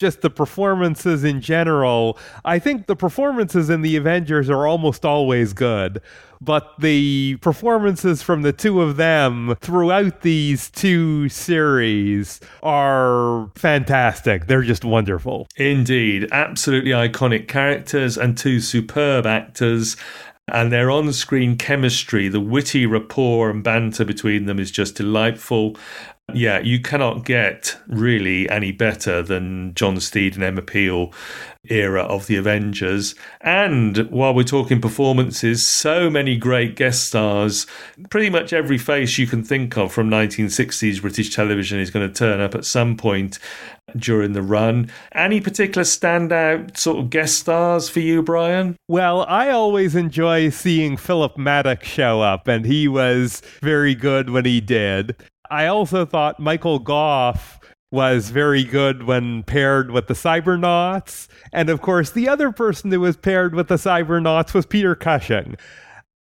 just 0.02 0.20
the 0.20 0.28
performances 0.28 1.22
in 1.22 1.40
general. 1.40 2.18
I 2.44 2.58
think 2.58 2.88
the 2.88 2.96
performances 2.96 3.70
in 3.70 3.82
the 3.82 3.96
Avengers 3.96 4.50
are 4.50 4.66
almost 4.66 5.04
always 5.04 5.52
good, 5.52 6.02
but 6.40 6.74
the 6.80 7.36
performances 7.40 8.20
from 8.20 8.42
the 8.42 8.52
two 8.52 8.82
of 8.82 8.96
them 8.96 9.54
throughout 9.60 10.22
these 10.22 10.70
two 10.70 11.28
series 11.28 12.40
are 12.64 13.48
fantastic. 13.54 14.48
They're 14.48 14.62
just 14.62 14.84
wonderful. 14.84 15.46
Indeed, 15.56 16.28
absolutely 16.32 16.90
iconic 16.90 17.46
characters 17.46 18.18
and 18.18 18.36
two 18.36 18.58
superb 18.58 19.24
actors 19.24 19.96
and 20.48 20.72
their 20.72 20.90
on 20.90 21.12
screen 21.12 21.56
chemistry, 21.56 22.28
the 22.28 22.40
witty 22.40 22.84
rapport 22.84 23.50
and 23.50 23.62
banter 23.62 24.04
between 24.04 24.46
them 24.46 24.58
is 24.58 24.70
just 24.72 24.96
delightful. 24.96 25.76
Yeah, 26.34 26.60
you 26.60 26.80
cannot 26.80 27.24
get 27.24 27.76
really 27.88 28.48
any 28.48 28.72
better 28.72 29.22
than 29.22 29.74
John 29.74 30.00
Steed 30.00 30.34
and 30.34 30.44
Emma 30.44 30.62
Peel 30.62 31.12
era 31.68 32.02
of 32.02 32.26
the 32.26 32.36
Avengers. 32.36 33.14
And 33.40 34.10
while 34.10 34.34
we're 34.34 34.44
talking 34.44 34.80
performances, 34.80 35.66
so 35.66 36.08
many 36.08 36.36
great 36.36 36.74
guest 36.74 37.06
stars. 37.06 37.66
Pretty 38.08 38.30
much 38.30 38.52
every 38.52 38.78
face 38.78 39.18
you 39.18 39.26
can 39.26 39.44
think 39.44 39.76
of 39.76 39.92
from 39.92 40.10
1960s 40.10 41.02
British 41.02 41.34
television 41.34 41.78
is 41.78 41.90
going 41.90 42.08
to 42.08 42.14
turn 42.14 42.40
up 42.40 42.54
at 42.54 42.64
some 42.64 42.96
point 42.96 43.38
during 43.96 44.32
the 44.32 44.42
run. 44.42 44.90
Any 45.12 45.40
particular 45.40 45.84
standout 45.84 46.76
sort 46.76 46.98
of 46.98 47.10
guest 47.10 47.38
stars 47.40 47.88
for 47.88 48.00
you, 48.00 48.22
Brian? 48.22 48.76
Well, 48.88 49.26
I 49.28 49.50
always 49.50 49.94
enjoy 49.94 50.48
seeing 50.48 50.96
Philip 50.96 51.36
Madoc 51.36 51.82
show 51.82 52.22
up, 52.22 52.48
and 52.48 52.64
he 52.64 52.88
was 52.88 53.42
very 53.60 53.94
good 53.94 54.30
when 54.30 54.44
he 54.44 54.60
did. 54.60 55.16
I 55.52 55.66
also 55.66 56.06
thought 56.06 56.40
Michael 56.40 56.78
Gough 56.78 57.60
was 57.90 58.30
very 58.30 58.64
good 58.64 59.02
when 59.02 59.42
paired 59.42 59.90
with 59.90 60.06
the 60.06 60.14
Cybernauts. 60.14 61.28
And 61.52 61.68
of 61.68 61.82
course, 61.82 62.10
the 62.10 62.26
other 62.26 62.50
person 62.50 62.90
who 62.90 63.00
was 63.00 63.18
paired 63.18 63.54
with 63.54 63.68
the 63.68 63.76
Cybernauts 63.76 64.54
was 64.54 64.64
Peter 64.64 64.94
Cushing. 64.94 65.58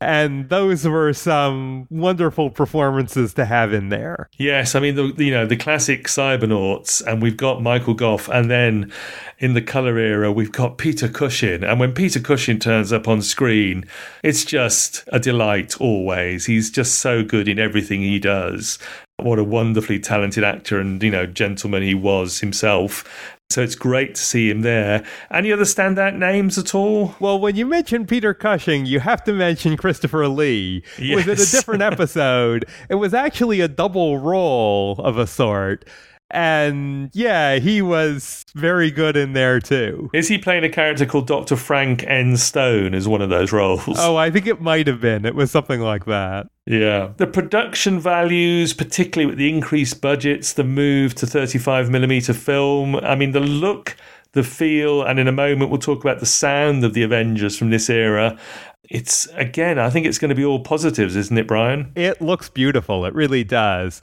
And 0.01 0.47
those 0.47 0.87
were 0.87 1.11
some 1.13 1.85
wonderful 1.89 2.49
performances 2.49 3.33
to 3.33 3.43
have 3.43 3.73
in 3.73 3.89
there. 3.89 4.29
Yes, 4.37 4.73
I 4.73 4.79
mean 4.79 4.95
the 4.95 5.13
you 5.17 5.31
know 5.31 5.45
the 5.45 5.57
classic 5.57 6.07
Cybernauts, 6.07 7.01
and 7.01 7.21
we've 7.21 7.35
got 7.35 7.61
Michael 7.61 7.93
Gough, 7.93 8.29
and 8.29 8.49
then 8.49 8.93
in 9.39 9.55
the 9.55 9.61
color 9.61 9.97
era 9.97 10.31
we've 10.31 10.53
got 10.53 10.77
Peter 10.77 11.09
Cushing. 11.09 11.65
And 11.65 11.81
when 11.81 11.93
Peter 11.93 12.21
Cushing 12.21 12.59
turns 12.59 12.93
up 12.93 13.09
on 13.09 13.21
screen, 13.21 13.85
it's 14.23 14.45
just 14.45 15.03
a 15.09 15.19
delight 15.19 15.79
always. 15.81 16.45
He's 16.45 16.71
just 16.71 16.95
so 16.95 17.23
good 17.23 17.49
in 17.49 17.59
everything 17.59 18.01
he 18.01 18.19
does. 18.19 18.79
What 19.17 19.37
a 19.37 19.43
wonderfully 19.43 19.99
talented 19.99 20.45
actor 20.45 20.79
and 20.79 21.03
you 21.03 21.11
know 21.11 21.25
gentleman 21.25 21.83
he 21.83 21.93
was 21.93 22.39
himself. 22.39 23.03
So 23.51 23.63
it's 23.63 23.73
great 23.73 24.13
to 24.13 24.21
see 24.21 24.51
him 24.51 24.61
there. 24.61 25.03
Any 25.31 25.51
other 25.51 25.63
standout 25.63 26.15
names 26.15 26.59
at 26.59 26.75
all? 26.75 27.15
Well, 27.19 27.39
when 27.39 27.55
you 27.55 27.65
mention 27.65 28.05
Peter 28.05 28.31
Cushing, 28.31 28.85
you 28.85 28.99
have 28.99 29.23
to 29.23 29.33
mention 29.33 29.75
Christopher 29.75 30.27
Lee. 30.27 30.83
Yes. 30.99 31.25
Was 31.25 31.39
it 31.39 31.47
a 31.47 31.57
different 31.57 31.81
episode? 31.91 32.65
it 32.89 32.95
was 32.95 33.15
actually 33.15 33.59
a 33.61 33.67
double 33.67 34.19
role 34.19 34.97
of 34.99 35.17
a 35.17 35.25
sort. 35.25 35.83
And 36.31 37.09
yeah, 37.13 37.55
he 37.55 37.81
was 37.81 38.45
very 38.53 38.91
good 38.91 39.17
in 39.17 39.33
there 39.33 39.59
too. 39.59 40.09
Is 40.13 40.27
he 40.27 40.37
playing 40.37 40.63
a 40.63 40.69
character 40.69 41.05
called 41.05 41.25
Dr. 41.27 41.55
Frank 41.55 42.03
N. 42.03 42.37
Stone 42.37 42.93
as 42.93 43.07
one 43.07 43.21
of 43.21 43.29
those 43.29 43.51
roles? 43.51 43.97
Oh, 43.97 44.15
I 44.15 44.29
think 44.29 44.45
it 44.45 44.61
might 44.61 44.85
have 44.87 45.01
been. 45.01 45.25
It 45.25 45.33
was 45.33 45.49
something 45.49 45.79
like 45.79 46.05
that. 46.05 46.47
Yeah. 46.67 47.13
The 47.17 47.25
production 47.25 47.99
values, 47.99 48.73
particularly 48.73 49.25
with 49.25 49.39
the 49.39 49.49
increased 49.49 50.01
budgets, 50.01 50.53
the 50.53 50.63
move 50.63 51.15
to 51.15 51.25
35mm 51.25 52.35
film, 52.35 52.97
I 52.97 53.15
mean, 53.15 53.31
the 53.31 53.39
look, 53.39 53.97
the 54.33 54.43
feel, 54.43 55.01
and 55.01 55.19
in 55.19 55.27
a 55.27 55.31
moment 55.31 55.71
we'll 55.71 55.79
talk 55.79 56.03
about 56.03 56.19
the 56.19 56.27
sound 56.27 56.83
of 56.83 56.93
the 56.93 57.01
Avengers 57.01 57.57
from 57.57 57.71
this 57.71 57.89
era. 57.89 58.37
It's, 58.83 59.27
again, 59.33 59.77
I 59.77 59.89
think 59.89 60.05
it's 60.05 60.17
going 60.17 60.29
to 60.29 60.35
be 60.35 60.45
all 60.45 60.59
positives, 60.61 61.15
isn't 61.15 61.37
it, 61.37 61.47
Brian? 61.47 61.91
It 61.95 62.21
looks 62.21 62.49
beautiful. 62.49 63.05
It 63.05 63.13
really 63.13 63.43
does. 63.43 64.01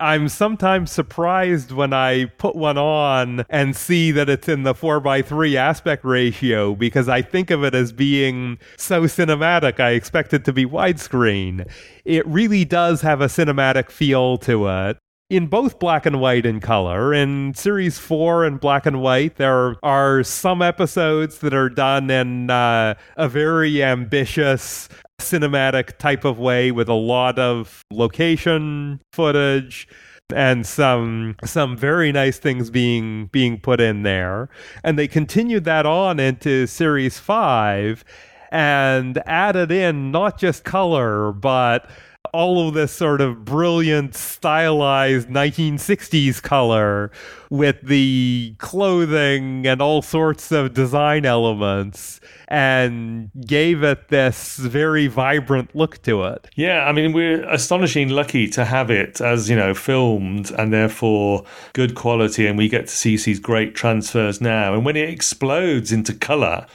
I'm 0.00 0.28
sometimes 0.28 0.90
surprised 0.90 1.72
when 1.72 1.92
I 1.92 2.26
put 2.38 2.56
one 2.56 2.78
on 2.78 3.44
and 3.48 3.74
see 3.74 4.10
that 4.12 4.28
it's 4.28 4.48
in 4.48 4.62
the 4.62 4.74
4x3 4.74 5.54
aspect 5.54 6.04
ratio 6.04 6.74
because 6.74 7.08
I 7.08 7.22
think 7.22 7.50
of 7.50 7.64
it 7.64 7.74
as 7.74 7.92
being 7.92 8.58
so 8.76 9.02
cinematic. 9.02 9.80
I 9.80 9.90
expect 9.90 10.34
it 10.34 10.44
to 10.46 10.52
be 10.52 10.66
widescreen. 10.66 11.70
It 12.04 12.26
really 12.26 12.64
does 12.64 13.02
have 13.02 13.20
a 13.20 13.26
cinematic 13.26 13.90
feel 13.90 14.38
to 14.38 14.68
it 14.68 14.98
in 15.30 15.46
both 15.46 15.78
black 15.78 16.06
and 16.06 16.20
white 16.20 16.46
and 16.46 16.62
color. 16.62 17.12
In 17.12 17.52
series 17.54 17.98
four 17.98 18.46
in 18.46 18.56
black 18.56 18.86
and 18.86 19.00
white, 19.02 19.36
there 19.36 19.76
are 19.82 20.22
some 20.22 20.62
episodes 20.62 21.38
that 21.38 21.52
are 21.52 21.68
done 21.68 22.10
in 22.10 22.50
uh, 22.50 22.94
a 23.16 23.28
very 23.28 23.82
ambitious 23.82 24.88
cinematic 25.20 25.98
type 25.98 26.24
of 26.24 26.38
way 26.38 26.70
with 26.70 26.88
a 26.88 26.94
lot 26.94 27.38
of 27.38 27.84
location 27.90 29.00
footage 29.12 29.88
and 30.34 30.66
some 30.66 31.34
some 31.44 31.76
very 31.76 32.12
nice 32.12 32.38
things 32.38 32.70
being 32.70 33.26
being 33.32 33.58
put 33.58 33.80
in 33.80 34.02
there 34.02 34.48
and 34.84 34.98
they 34.98 35.08
continued 35.08 35.64
that 35.64 35.86
on 35.86 36.20
into 36.20 36.66
series 36.66 37.18
5 37.18 38.04
and 38.52 39.20
added 39.26 39.72
in 39.72 40.12
not 40.12 40.38
just 40.38 40.64
color 40.64 41.32
but 41.32 41.90
all 42.38 42.68
of 42.68 42.72
this 42.74 42.92
sort 42.92 43.20
of 43.20 43.44
brilliant, 43.44 44.14
stylized 44.14 45.28
1960s 45.28 46.40
color 46.40 47.10
with 47.50 47.80
the 47.82 48.54
clothing 48.58 49.66
and 49.66 49.82
all 49.82 50.02
sorts 50.02 50.52
of 50.52 50.72
design 50.72 51.26
elements 51.26 52.20
and 52.46 53.28
gave 53.44 53.82
it 53.82 54.06
this 54.06 54.56
very 54.56 55.08
vibrant 55.08 55.74
look 55.74 56.00
to 56.02 56.22
it. 56.22 56.48
Yeah, 56.54 56.84
I 56.84 56.92
mean, 56.92 57.12
we're 57.12 57.42
astonishingly 57.50 58.14
lucky 58.14 58.46
to 58.50 58.64
have 58.64 58.88
it 58.88 59.20
as, 59.20 59.50
you 59.50 59.56
know, 59.56 59.74
filmed 59.74 60.52
and 60.52 60.72
therefore 60.72 61.44
good 61.72 61.96
quality, 61.96 62.46
and 62.46 62.56
we 62.56 62.68
get 62.68 62.86
to 62.86 62.94
see 62.94 63.16
these 63.16 63.40
great 63.40 63.74
transfers 63.74 64.40
now. 64.40 64.74
And 64.74 64.84
when 64.84 64.96
it 64.96 65.08
explodes 65.08 65.90
into 65.90 66.14
colour, 66.14 66.68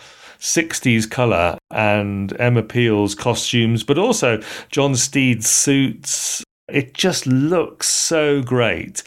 60s 0.44 1.10
colour 1.10 1.58
and 1.72 2.40
Emma 2.40 2.62
Peel's 2.62 3.16
costumes, 3.16 3.84
but 3.84 3.98
also 3.98 4.42
John 4.70 4.96
Steed's 4.96 5.50
suits. 5.50 6.44
It 6.68 6.94
just 6.94 7.26
looks 7.26 7.88
so 7.90 8.42
great. 8.42 9.04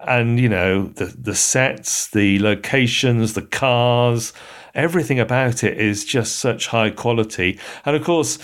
And, 0.00 0.40
you 0.40 0.48
know, 0.48 0.86
the, 0.86 1.06
the 1.06 1.34
sets, 1.34 2.08
the 2.08 2.38
locations, 2.38 3.34
the 3.34 3.42
cars, 3.42 4.32
everything 4.74 5.20
about 5.20 5.62
it 5.62 5.78
is 5.78 6.06
just 6.06 6.36
such 6.36 6.68
high 6.68 6.90
quality. 6.90 7.58
And 7.84 7.94
of 7.94 8.02
course, 8.02 8.38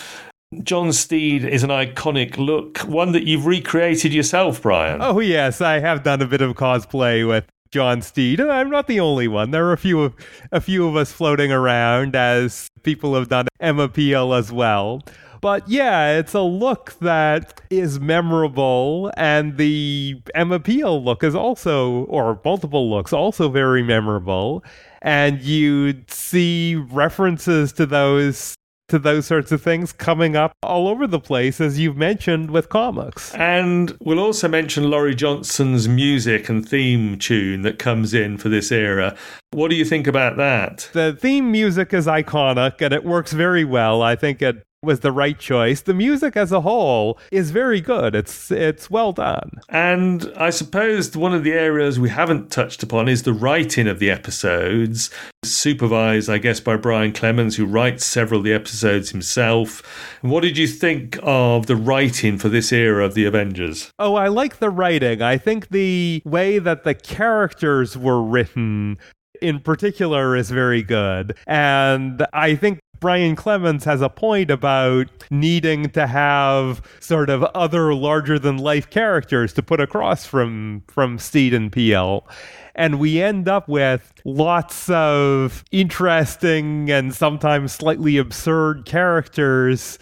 John 0.62 0.92
Steed 0.92 1.44
is 1.44 1.62
an 1.62 1.70
iconic 1.70 2.36
look, 2.36 2.78
one 2.80 3.12
that 3.12 3.24
you've 3.24 3.46
recreated 3.46 4.12
yourself, 4.12 4.60
Brian. 4.62 5.00
Oh, 5.00 5.20
yes, 5.20 5.60
I 5.60 5.80
have 5.80 6.02
done 6.02 6.20
a 6.20 6.26
bit 6.26 6.42
of 6.42 6.54
cosplay 6.54 7.26
with 7.26 7.46
John 7.74 8.02
Steed. 8.02 8.40
I'm 8.40 8.70
not 8.70 8.86
the 8.86 9.00
only 9.00 9.26
one. 9.26 9.50
There 9.50 9.66
are 9.66 9.72
a 9.72 9.76
few 9.76 10.00
of 10.02 10.14
a 10.52 10.60
few 10.60 10.86
of 10.86 10.94
us 10.94 11.10
floating 11.10 11.50
around 11.50 12.14
as 12.14 12.68
people 12.84 13.16
have 13.16 13.28
done 13.28 13.48
Emma 13.58 13.88
Peel 13.88 14.32
as 14.32 14.52
well. 14.52 15.02
But 15.40 15.68
yeah, 15.68 16.16
it's 16.16 16.34
a 16.34 16.40
look 16.40 16.94
that 17.00 17.60
is 17.70 17.98
memorable, 17.98 19.10
and 19.16 19.56
the 19.56 20.22
Emma 20.36 20.60
Peel 20.60 21.02
look 21.02 21.24
is 21.24 21.34
also, 21.34 22.04
or 22.04 22.40
multiple 22.44 22.88
looks, 22.88 23.12
also 23.12 23.48
very 23.48 23.82
memorable. 23.82 24.62
And 25.02 25.42
you'd 25.42 26.08
see 26.08 26.76
references 26.76 27.72
to 27.72 27.86
those 27.86 28.54
to 28.88 28.98
those 28.98 29.26
sorts 29.26 29.50
of 29.52 29.62
things 29.62 29.92
coming 29.92 30.36
up 30.36 30.52
all 30.62 30.88
over 30.88 31.06
the 31.06 31.20
place, 31.20 31.60
as 31.60 31.78
you've 31.78 31.96
mentioned 31.96 32.50
with 32.50 32.68
comics. 32.68 33.34
And 33.34 33.96
we'll 34.00 34.18
also 34.20 34.48
mention 34.48 34.90
Laurie 34.90 35.14
Johnson's 35.14 35.88
music 35.88 36.48
and 36.48 36.68
theme 36.68 37.18
tune 37.18 37.62
that 37.62 37.78
comes 37.78 38.12
in 38.14 38.38
for 38.38 38.48
this 38.48 38.70
era. 38.70 39.16
What 39.52 39.70
do 39.70 39.76
you 39.76 39.84
think 39.84 40.06
about 40.06 40.36
that? 40.36 40.90
The 40.92 41.16
theme 41.18 41.50
music 41.50 41.94
is 41.94 42.06
iconic 42.06 42.80
and 42.80 42.92
it 42.92 43.04
works 43.04 43.32
very 43.32 43.64
well. 43.64 44.02
I 44.02 44.16
think 44.16 44.42
it 44.42 44.64
was 44.84 45.00
the 45.00 45.12
right 45.12 45.38
choice. 45.38 45.82
The 45.82 45.94
music 45.94 46.36
as 46.36 46.52
a 46.52 46.60
whole 46.60 47.18
is 47.30 47.50
very 47.50 47.80
good. 47.80 48.14
It's 48.14 48.50
it's 48.50 48.90
well 48.90 49.12
done. 49.12 49.60
And 49.68 50.32
I 50.36 50.50
suppose 50.50 51.16
one 51.16 51.34
of 51.34 51.44
the 51.44 51.52
areas 51.52 51.98
we 51.98 52.10
haven't 52.10 52.50
touched 52.50 52.82
upon 52.82 53.08
is 53.08 53.22
the 53.22 53.32
writing 53.32 53.88
of 53.88 53.98
the 53.98 54.10
episodes, 54.10 55.10
supervised, 55.44 56.30
I 56.30 56.38
guess, 56.38 56.60
by 56.60 56.76
Brian 56.76 57.12
Clemens, 57.12 57.56
who 57.56 57.66
writes 57.66 58.04
several 58.04 58.40
of 58.40 58.44
the 58.44 58.52
episodes 58.52 59.10
himself. 59.10 59.82
What 60.22 60.42
did 60.42 60.58
you 60.58 60.66
think 60.66 61.18
of 61.22 61.66
the 61.66 61.76
writing 61.76 62.38
for 62.38 62.48
this 62.48 62.72
era 62.72 63.04
of 63.04 63.14
the 63.14 63.24
Avengers? 63.24 63.90
Oh, 63.98 64.14
I 64.14 64.28
like 64.28 64.58
the 64.58 64.70
writing. 64.70 65.22
I 65.22 65.38
think 65.38 65.68
the 65.68 66.22
way 66.24 66.58
that 66.58 66.84
the 66.84 66.94
characters 66.94 67.96
were 67.96 68.22
written 68.22 68.98
in 69.40 69.60
particular 69.60 70.36
is 70.36 70.50
very 70.50 70.82
good. 70.82 71.36
And 71.46 72.26
I 72.32 72.54
think 72.54 72.80
Brian 73.00 73.36
Clemens 73.36 73.84
has 73.84 74.00
a 74.00 74.08
point 74.08 74.50
about 74.50 75.08
needing 75.30 75.90
to 75.90 76.06
have 76.06 76.82
sort 77.00 77.30
of 77.30 77.42
other 77.54 77.94
larger 77.94 78.38
than 78.38 78.56
life 78.56 78.88
characters 78.90 79.52
to 79.54 79.62
put 79.62 79.80
across 79.80 80.26
from 80.26 80.82
from 80.88 81.18
Steed 81.18 81.54
and 81.54 81.70
Peel. 81.72 82.26
And 82.74 82.98
we 82.98 83.22
end 83.22 83.48
up 83.48 83.68
with 83.68 84.12
lots 84.24 84.88
of 84.90 85.64
interesting 85.70 86.90
and 86.90 87.14
sometimes 87.14 87.72
slightly 87.72 88.16
absurd 88.16 88.84
characters 88.84 89.98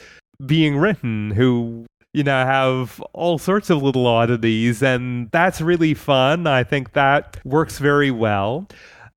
being 0.46 0.76
written 0.76 1.30
who 1.32 1.86
you 2.12 2.22
know, 2.22 2.44
have 2.44 3.00
all 3.14 3.38
sorts 3.38 3.70
of 3.70 3.82
little 3.82 4.06
oddities, 4.06 4.82
and 4.82 5.30
that's 5.30 5.60
really 5.60 5.94
fun. 5.94 6.46
I 6.46 6.62
think 6.62 6.92
that 6.92 7.38
works 7.44 7.78
very 7.78 8.10
well. 8.10 8.68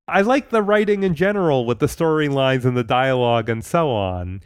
I 0.07 0.21
like 0.21 0.49
the 0.49 0.61
writing 0.61 1.03
in 1.03 1.15
general 1.15 1.65
with 1.65 1.79
the 1.79 1.87
storylines 1.87 2.63
and 2.63 2.77
the 2.77 2.83
dialogue 2.83 3.49
and 3.49 3.65
so 3.65 3.89
on. 3.89 4.41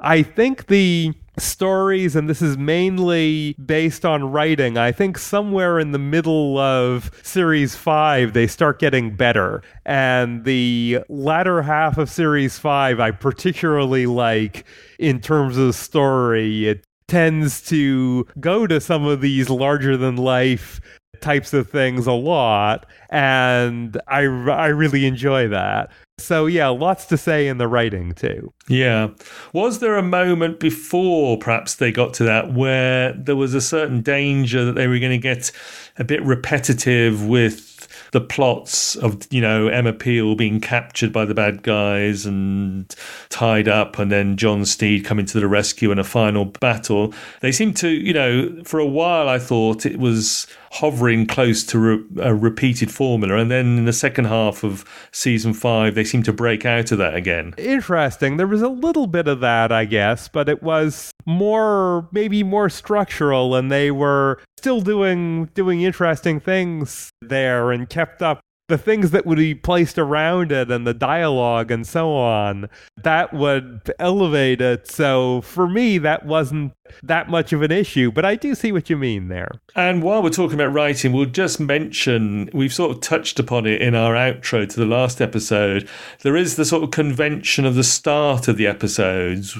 I 0.00 0.22
think 0.22 0.66
the 0.66 1.12
stories, 1.38 2.16
and 2.16 2.28
this 2.28 2.40
is 2.40 2.56
mainly 2.56 3.54
based 3.64 4.04
on 4.04 4.30
writing, 4.30 4.78
I 4.78 4.92
think 4.92 5.18
somewhere 5.18 5.78
in 5.78 5.92
the 5.92 5.98
middle 5.98 6.58
of 6.58 7.10
series 7.22 7.74
five, 7.74 8.32
they 8.32 8.46
start 8.46 8.78
getting 8.78 9.14
better. 9.14 9.62
And 9.84 10.44
the 10.44 11.00
latter 11.08 11.62
half 11.62 11.98
of 11.98 12.08
series 12.08 12.58
five, 12.58 12.98
I 12.98 13.10
particularly 13.10 14.06
like 14.06 14.64
in 14.98 15.20
terms 15.20 15.58
of 15.58 15.74
story. 15.74 16.68
It 16.68 16.86
tends 17.06 17.60
to 17.60 18.26
go 18.40 18.66
to 18.66 18.80
some 18.80 19.04
of 19.04 19.20
these 19.20 19.50
larger 19.50 19.96
than 19.96 20.16
life 20.16 20.80
types 21.24 21.54
of 21.54 21.68
things 21.68 22.06
a 22.06 22.12
lot, 22.12 22.86
and 23.10 24.00
I 24.06 24.20
I 24.20 24.66
really 24.68 25.06
enjoy 25.06 25.48
that. 25.48 25.90
So 26.18 26.46
yeah, 26.46 26.68
lots 26.68 27.06
to 27.06 27.16
say 27.16 27.48
in 27.48 27.58
the 27.58 27.66
writing 27.66 28.12
too. 28.12 28.52
Yeah. 28.68 29.08
Was 29.52 29.80
there 29.80 29.96
a 29.96 30.02
moment 30.02 30.60
before 30.60 31.38
perhaps 31.38 31.74
they 31.76 31.90
got 31.90 32.14
to 32.14 32.24
that 32.24 32.52
where 32.52 33.12
there 33.14 33.36
was 33.36 33.54
a 33.54 33.60
certain 33.60 34.00
danger 34.00 34.64
that 34.64 34.76
they 34.76 34.86
were 34.86 35.00
going 35.00 35.10
to 35.10 35.18
get 35.18 35.50
a 35.98 36.04
bit 36.04 36.22
repetitive 36.22 37.26
with 37.26 37.88
the 38.14 38.20
plots 38.20 38.94
of 38.94 39.26
you 39.30 39.40
know 39.40 39.66
Emma 39.66 39.92
Peel 39.92 40.36
being 40.36 40.60
captured 40.60 41.12
by 41.12 41.24
the 41.24 41.34
bad 41.34 41.64
guys 41.64 42.24
and 42.24 42.94
tied 43.28 43.66
up, 43.66 43.98
and 43.98 44.10
then 44.10 44.36
John 44.36 44.64
Steed 44.64 45.04
coming 45.04 45.26
to 45.26 45.40
the 45.40 45.48
rescue 45.48 45.90
in 45.90 45.98
a 45.98 46.04
final 46.04 46.44
battle. 46.44 47.12
They 47.40 47.50
seem 47.50 47.74
to, 47.74 47.88
you 47.88 48.12
know, 48.12 48.62
for 48.62 48.78
a 48.78 48.86
while 48.86 49.28
I 49.28 49.40
thought 49.40 49.84
it 49.84 49.98
was 49.98 50.46
hovering 50.70 51.26
close 51.26 51.64
to 51.64 51.78
re- 51.78 52.04
a 52.20 52.34
repeated 52.34 52.90
formula. 52.90 53.36
And 53.36 53.50
then 53.50 53.78
in 53.78 53.84
the 53.84 53.92
second 53.92 54.24
half 54.26 54.64
of 54.64 54.84
season 55.12 55.54
five, 55.54 55.94
they 55.94 56.04
seem 56.04 56.22
to 56.24 56.32
break 56.32 56.64
out 56.64 56.90
of 56.90 56.98
that 56.98 57.14
again. 57.14 57.54
Interesting. 57.58 58.36
There 58.36 58.46
was 58.46 58.62
a 58.62 58.68
little 58.68 59.06
bit 59.06 59.28
of 59.28 59.40
that, 59.40 59.70
I 59.70 59.84
guess, 59.84 60.28
but 60.28 60.48
it 60.48 60.62
was 60.62 61.12
more, 61.26 62.08
maybe 62.12 62.42
more 62.42 62.68
structural, 62.68 63.54
and 63.54 63.70
they 63.70 63.90
were 63.90 64.40
still 64.58 64.80
doing 64.80 65.44
doing 65.52 65.82
interesting 65.82 66.40
things 66.40 67.10
there 67.28 67.70
and 67.72 67.88
kept 67.88 68.22
up 68.22 68.40
the 68.68 68.78
things 68.78 69.10
that 69.10 69.26
would 69.26 69.36
be 69.36 69.54
placed 69.54 69.98
around 69.98 70.50
it 70.50 70.70
and 70.70 70.86
the 70.86 70.94
dialogue 70.94 71.70
and 71.70 71.86
so 71.86 72.14
on 72.14 72.68
that 73.02 73.34
would 73.34 73.92
elevate 73.98 74.62
it. 74.62 74.90
So 74.90 75.42
for 75.42 75.68
me 75.68 75.98
that 75.98 76.24
wasn't 76.24 76.72
that 77.02 77.28
much 77.28 77.52
of 77.52 77.62
an 77.62 77.72
issue, 77.72 78.10
but 78.12 78.24
I 78.24 78.36
do 78.36 78.54
see 78.54 78.72
what 78.72 78.90
you 78.90 78.96
mean 78.96 79.28
there. 79.28 79.50
And 79.74 80.02
while 80.02 80.22
we're 80.22 80.30
talking 80.30 80.54
about 80.54 80.72
writing, 80.72 81.12
we'll 81.12 81.26
just 81.26 81.58
mention 81.58 82.50
we've 82.52 82.74
sort 82.74 82.90
of 82.90 83.00
touched 83.00 83.38
upon 83.40 83.66
it 83.66 83.80
in 83.80 83.94
our 83.94 84.14
outro 84.14 84.68
to 84.68 84.80
the 84.80 84.86
last 84.86 85.20
episode. 85.20 85.88
There 86.22 86.36
is 86.36 86.56
the 86.56 86.64
sort 86.64 86.84
of 86.84 86.90
convention 86.90 87.64
of 87.64 87.74
the 87.74 87.84
start 87.84 88.48
of 88.48 88.56
the 88.56 88.66
episodes. 88.66 89.56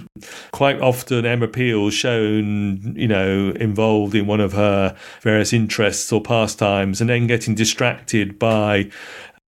Quite 0.52 0.80
often, 0.80 1.24
Emma 1.24 1.48
Peel 1.48 1.90
shown, 1.90 2.94
you 2.96 3.08
know, 3.08 3.50
involved 3.56 4.14
in 4.14 4.26
one 4.26 4.40
of 4.40 4.52
her 4.52 4.96
various 5.22 5.52
interests 5.52 6.12
or 6.12 6.20
pastimes, 6.20 7.00
and 7.00 7.08
then 7.08 7.26
getting 7.26 7.54
distracted 7.54 8.38
by 8.38 8.90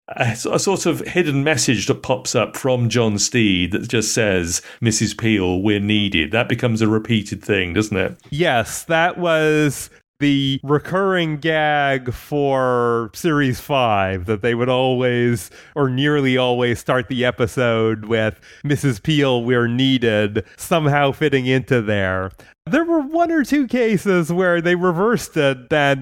a, 0.09 0.31
a, 0.51 0.59
sort 0.59 0.85
of 0.85 1.01
hidden 1.01 1.43
message 1.43 1.87
that 1.87 2.01
pops 2.01 2.35
up 2.35 2.55
from 2.55 2.89
John 2.89 3.17
Steed 3.19 3.71
that 3.71 3.87
just 3.87 4.13
says, 4.13 4.61
Mrs. 4.81 5.17
Peel, 5.17 5.61
we're 5.61 5.79
needed. 5.79 6.31
That 6.31 6.49
becomes 6.49 6.81
a 6.81 6.87
repeated 6.87 7.43
thing, 7.43 7.73
doesn't 7.73 7.97
it? 7.97 8.17
Yes, 8.29 8.83
that 8.85 9.17
was 9.17 9.89
the 10.19 10.59
recurring 10.63 11.37
gag 11.37 12.11
for 12.11 13.11
series 13.13 13.59
five 13.59 14.25
that 14.25 14.41
they 14.41 14.55
would 14.55 14.69
always 14.69 15.51
or 15.75 15.89
nearly 15.89 16.37
always 16.37 16.79
start 16.79 17.07
the 17.07 17.23
episode 17.23 18.05
with 18.05 18.39
Mrs. 18.65 19.03
Peel, 19.03 19.43
we're 19.43 19.67
needed, 19.67 20.43
somehow 20.55 21.11
fitting 21.11 21.45
into 21.45 21.81
there. 21.81 22.31
There 22.65 22.83
were 22.83 23.01
one 23.01 23.31
or 23.31 23.43
two 23.43 23.67
cases 23.67 24.33
where 24.33 24.59
they 24.59 24.75
reversed 24.75 25.37
it 25.37 25.69
that 25.69 25.99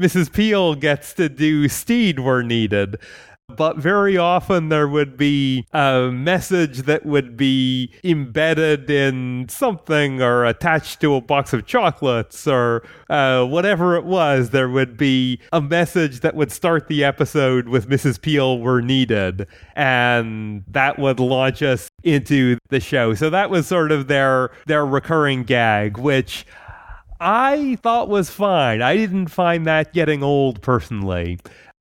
Mrs. 0.00 0.32
Peel 0.32 0.74
gets 0.74 1.12
to 1.14 1.28
do 1.28 1.68
Steed, 1.68 2.20
we're 2.20 2.42
needed 2.42 2.96
but 3.56 3.76
very 3.76 4.16
often 4.16 4.68
there 4.68 4.88
would 4.88 5.16
be 5.16 5.66
a 5.72 6.10
message 6.12 6.82
that 6.82 7.06
would 7.06 7.36
be 7.36 7.92
embedded 8.04 8.90
in 8.90 9.46
something 9.48 10.20
or 10.22 10.44
attached 10.44 11.00
to 11.00 11.14
a 11.14 11.20
box 11.20 11.52
of 11.52 11.66
chocolates 11.66 12.46
or 12.46 12.82
uh, 13.10 13.44
whatever 13.44 13.96
it 13.96 14.04
was. 14.04 14.50
There 14.50 14.68
would 14.68 14.96
be 14.96 15.40
a 15.52 15.60
message 15.60 16.20
that 16.20 16.34
would 16.34 16.52
start 16.52 16.88
the 16.88 17.04
episode 17.04 17.68
with 17.68 17.88
Mrs. 17.88 18.20
Peel 18.20 18.58
were 18.58 18.82
needed, 18.82 19.46
and 19.74 20.64
that 20.68 20.98
would 20.98 21.20
launch 21.20 21.62
us 21.62 21.88
into 22.02 22.58
the 22.68 22.80
show. 22.80 23.14
So 23.14 23.30
that 23.30 23.50
was 23.50 23.66
sort 23.66 23.92
of 23.92 24.08
their 24.08 24.50
their 24.66 24.84
recurring 24.84 25.44
gag, 25.44 25.98
which 25.98 26.46
I 27.20 27.78
thought 27.82 28.08
was 28.08 28.30
fine. 28.30 28.82
I 28.82 28.96
didn't 28.96 29.28
find 29.28 29.64
that 29.66 29.92
getting 29.92 30.24
old 30.24 30.60
personally. 30.60 31.38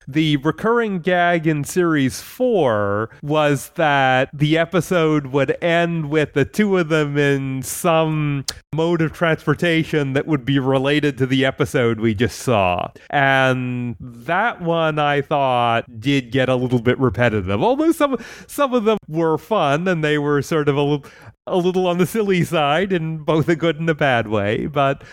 The 0.08 0.38
recurring 0.38 1.00
gag 1.00 1.46
in 1.46 1.64
series 1.64 2.22
four 2.22 3.10
was 3.22 3.70
that 3.76 4.30
the 4.34 4.58
episode 4.58 5.28
would 5.28 5.58
end 5.64 6.10
with 6.10 6.34
the 6.34 6.46
two 6.46 6.78
of 6.78 6.90
them 6.90 7.18
in 7.18 7.62
some 7.64 8.46
mode 8.74 9.02
of 9.02 9.14
transportation 9.14 10.14
that 10.14 10.28
would 10.28 10.46
be 10.46 10.60
related 10.60 11.18
to 11.20 11.26
the 11.26 11.46
episode 11.46 12.00
we 12.00 12.14
just 12.14 12.40
saw. 12.40 12.92
And 13.10 13.96
that 14.00 14.62
one 14.62 14.98
I 14.98 15.22
thought 15.22 16.00
did 16.00 16.32
get 16.32 16.50
a 16.50 16.56
little 16.56 16.82
bit 16.82 17.00
repetitive. 17.00 17.62
Although 17.62 17.92
some 17.92 18.18
some 18.48 18.74
of 18.74 18.86
them 18.86 18.98
were 19.08 19.38
fun 19.38 19.88
and 19.88 20.04
they 20.04 20.18
were 20.18 20.42
sort 20.42 20.68
of 20.68 20.78
a 20.78 21.02
a 21.48 21.58
little 21.58 21.88
on 21.88 21.98
the 21.98 22.06
silly 22.06 22.44
side 22.44 22.94
in 22.94 23.18
both 23.20 23.50
a 23.50 23.56
good 23.56 23.80
and 23.80 23.90
a 23.90 23.96
bad 23.96 24.28
way, 24.28 24.68
but 24.68 25.04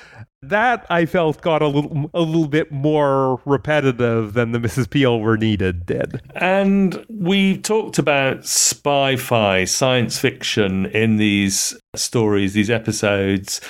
that 0.42 0.86
I 0.88 1.06
felt 1.06 1.40
got 1.40 1.62
a 1.62 1.66
little 1.66 2.10
a 2.14 2.20
little 2.20 2.48
bit 2.48 2.70
more 2.70 3.40
repetitive 3.44 4.34
than 4.34 4.52
the 4.52 4.58
Mrs. 4.58 4.88
Peel 4.88 5.20
were 5.20 5.36
needed 5.36 5.84
did. 5.84 6.20
And 6.34 7.04
we 7.08 7.58
talked 7.58 7.98
about 7.98 8.46
spy-fi, 8.46 9.64
science 9.64 10.18
fiction 10.18 10.86
in 10.86 11.16
these 11.16 11.76
stories, 11.96 12.52
these 12.52 12.70
episodes. 12.70 13.60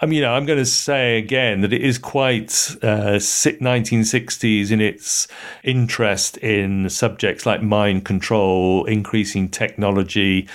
I 0.00 0.06
mean, 0.06 0.18
you 0.18 0.22
know, 0.22 0.32
I'm 0.32 0.46
going 0.46 0.60
to 0.60 0.64
say 0.64 1.18
again 1.18 1.60
that 1.62 1.72
it 1.72 1.82
is 1.82 1.98
quite 1.98 2.52
uh, 2.82 3.18
1960s 3.18 4.70
in 4.70 4.80
its 4.80 5.26
interest 5.64 6.36
in 6.38 6.88
subjects 6.88 7.44
like 7.44 7.62
mind 7.62 8.04
control, 8.04 8.84
increasing 8.84 9.48
technology, 9.48 10.48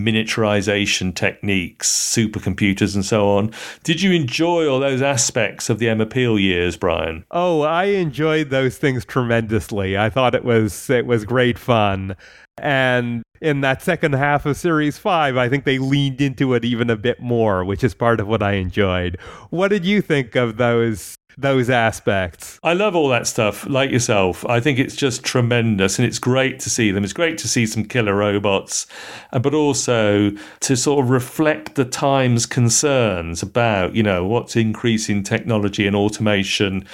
miniaturization 0.00 1.14
techniques, 1.14 1.90
supercomputers, 1.92 2.94
and 2.94 3.04
so 3.04 3.28
on. 3.28 3.50
Did 3.82 4.02
you 4.02 4.12
enjoy 4.12 4.68
all 4.68 4.78
those 4.78 5.00
aspects 5.02 5.70
of 5.70 5.78
the 5.78 5.88
Emma 5.88 6.06
Peel 6.06 6.38
years, 6.38 6.76
Brian? 6.76 7.24
Oh, 7.30 7.62
I 7.62 7.84
enjoyed 7.84 8.50
those 8.50 8.76
things 8.76 9.04
tremendously. 9.04 9.96
I 9.96 10.10
thought 10.10 10.34
it 10.34 10.44
was 10.44 10.90
it 10.90 11.06
was 11.06 11.24
great 11.24 11.58
fun. 11.58 12.16
And 12.58 13.22
in 13.40 13.60
that 13.60 13.82
second 13.82 14.14
half 14.14 14.46
of 14.46 14.56
series 14.56 14.98
five, 14.98 15.36
I 15.36 15.48
think 15.48 15.64
they 15.64 15.78
leaned 15.78 16.20
into 16.20 16.54
it 16.54 16.64
even 16.64 16.90
a 16.90 16.96
bit 16.96 17.20
more, 17.20 17.64
which 17.64 17.84
is 17.84 17.94
part 17.94 18.20
of 18.20 18.26
what 18.26 18.42
I 18.42 18.52
enjoyed. 18.52 19.20
What 19.50 19.68
did 19.68 19.84
you 19.84 20.00
think 20.00 20.36
of 20.36 20.56
those 20.56 21.16
those 21.38 21.68
aspects. 21.68 22.58
I 22.62 22.72
love 22.72 22.96
all 22.96 23.08
that 23.10 23.26
stuff, 23.26 23.66
like 23.66 23.90
yourself. 23.90 24.44
I 24.46 24.58
think 24.58 24.78
it's 24.78 24.96
just 24.96 25.22
tremendous 25.22 25.98
and 25.98 26.08
it's 26.08 26.18
great 26.18 26.60
to 26.60 26.70
see 26.70 26.90
them. 26.90 27.04
It's 27.04 27.12
great 27.12 27.36
to 27.38 27.48
see 27.48 27.66
some 27.66 27.84
killer 27.84 28.14
robots, 28.14 28.86
uh, 29.32 29.38
but 29.38 29.52
also 29.52 30.30
to 30.60 30.76
sort 30.76 31.04
of 31.04 31.10
reflect 31.10 31.74
the 31.74 31.84
time's 31.84 32.46
concerns 32.46 33.42
about, 33.42 33.94
you 33.94 34.02
know, 34.02 34.24
what's 34.24 34.56
increasing 34.56 35.22
technology 35.22 35.86
and 35.86 35.94
automation 35.94 36.86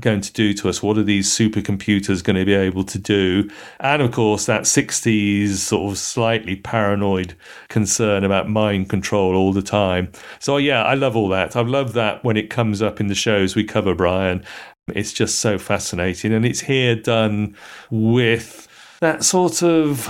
going 0.00 0.20
to 0.20 0.32
do 0.32 0.52
to 0.54 0.68
us? 0.68 0.82
What 0.82 0.98
are 0.98 1.02
these 1.02 1.30
supercomputers 1.30 2.22
going 2.22 2.36
to 2.36 2.44
be 2.44 2.54
able 2.54 2.84
to 2.84 2.98
do? 2.98 3.48
And 3.80 4.02
of 4.02 4.12
course, 4.12 4.46
that 4.46 4.62
60s 4.62 5.50
sort 5.50 5.92
of 5.92 5.98
slightly 5.98 6.56
paranoid 6.56 7.34
concern 7.68 8.24
about 8.24 8.48
mind 8.48 8.88
control 8.88 9.34
all 9.34 9.52
the 9.52 9.62
time. 9.62 10.10
So, 10.40 10.56
yeah, 10.56 10.82
I 10.82 10.94
love 10.94 11.16
all 11.16 11.28
that. 11.28 11.56
I 11.56 11.62
love 11.62 11.92
that 11.92 12.24
when 12.24 12.36
it 12.36 12.50
comes 12.50 12.82
up 12.82 13.00
in 13.00 13.06
the 13.06 13.14
shows 13.14 13.54
we 13.54 13.64
cover, 13.64 13.94
Brian. 13.94 14.44
It's 14.88 15.12
just 15.12 15.38
so 15.38 15.58
fascinating. 15.58 16.32
And 16.32 16.44
it's 16.44 16.60
here 16.60 16.94
done 16.94 17.56
with 17.90 18.68
that 19.00 19.24
sort 19.24 19.62
of 19.62 20.08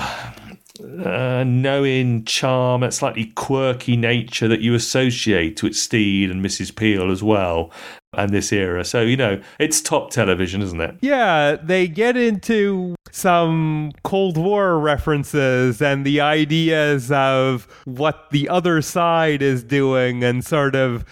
uh, 0.83 1.45
knowing 1.47 2.25
charm, 2.25 2.81
that 2.81 2.93
slightly 2.93 3.27
quirky 3.37 3.97
nature 3.97 4.49
that 4.49 4.61
you 4.61 4.75
associate 4.75 5.63
with 5.63 5.77
Steed 5.77 6.31
and 6.31 6.45
Mrs. 6.45 6.75
Peel 6.75 7.11
as 7.13 7.23
well, 7.23 7.71
and 8.13 8.31
this 8.31 8.53
era. 8.53 8.85
So, 8.85 9.03
you 9.03 9.17
know, 9.17 9.41
it's 9.61 9.81
top 9.81 10.11
television, 10.11 10.63
isn't 10.63 10.81
it? 10.81 10.97
Yeah, 11.01 11.57
they 11.63 11.87
get 11.87 12.17
into 12.17 12.97
some 13.13 13.93
Cold 14.03 14.37
War 14.37 14.79
references 14.79 15.81
and 15.81 16.05
the 16.05 16.21
ideas 16.21 17.13
of 17.13 17.69
what 17.85 18.31
the 18.31 18.49
other 18.49 18.83
side 18.83 19.43
is 19.43 19.63
doing 19.63 20.25
and 20.25 20.45
sort 20.45 20.75
of 20.75 21.05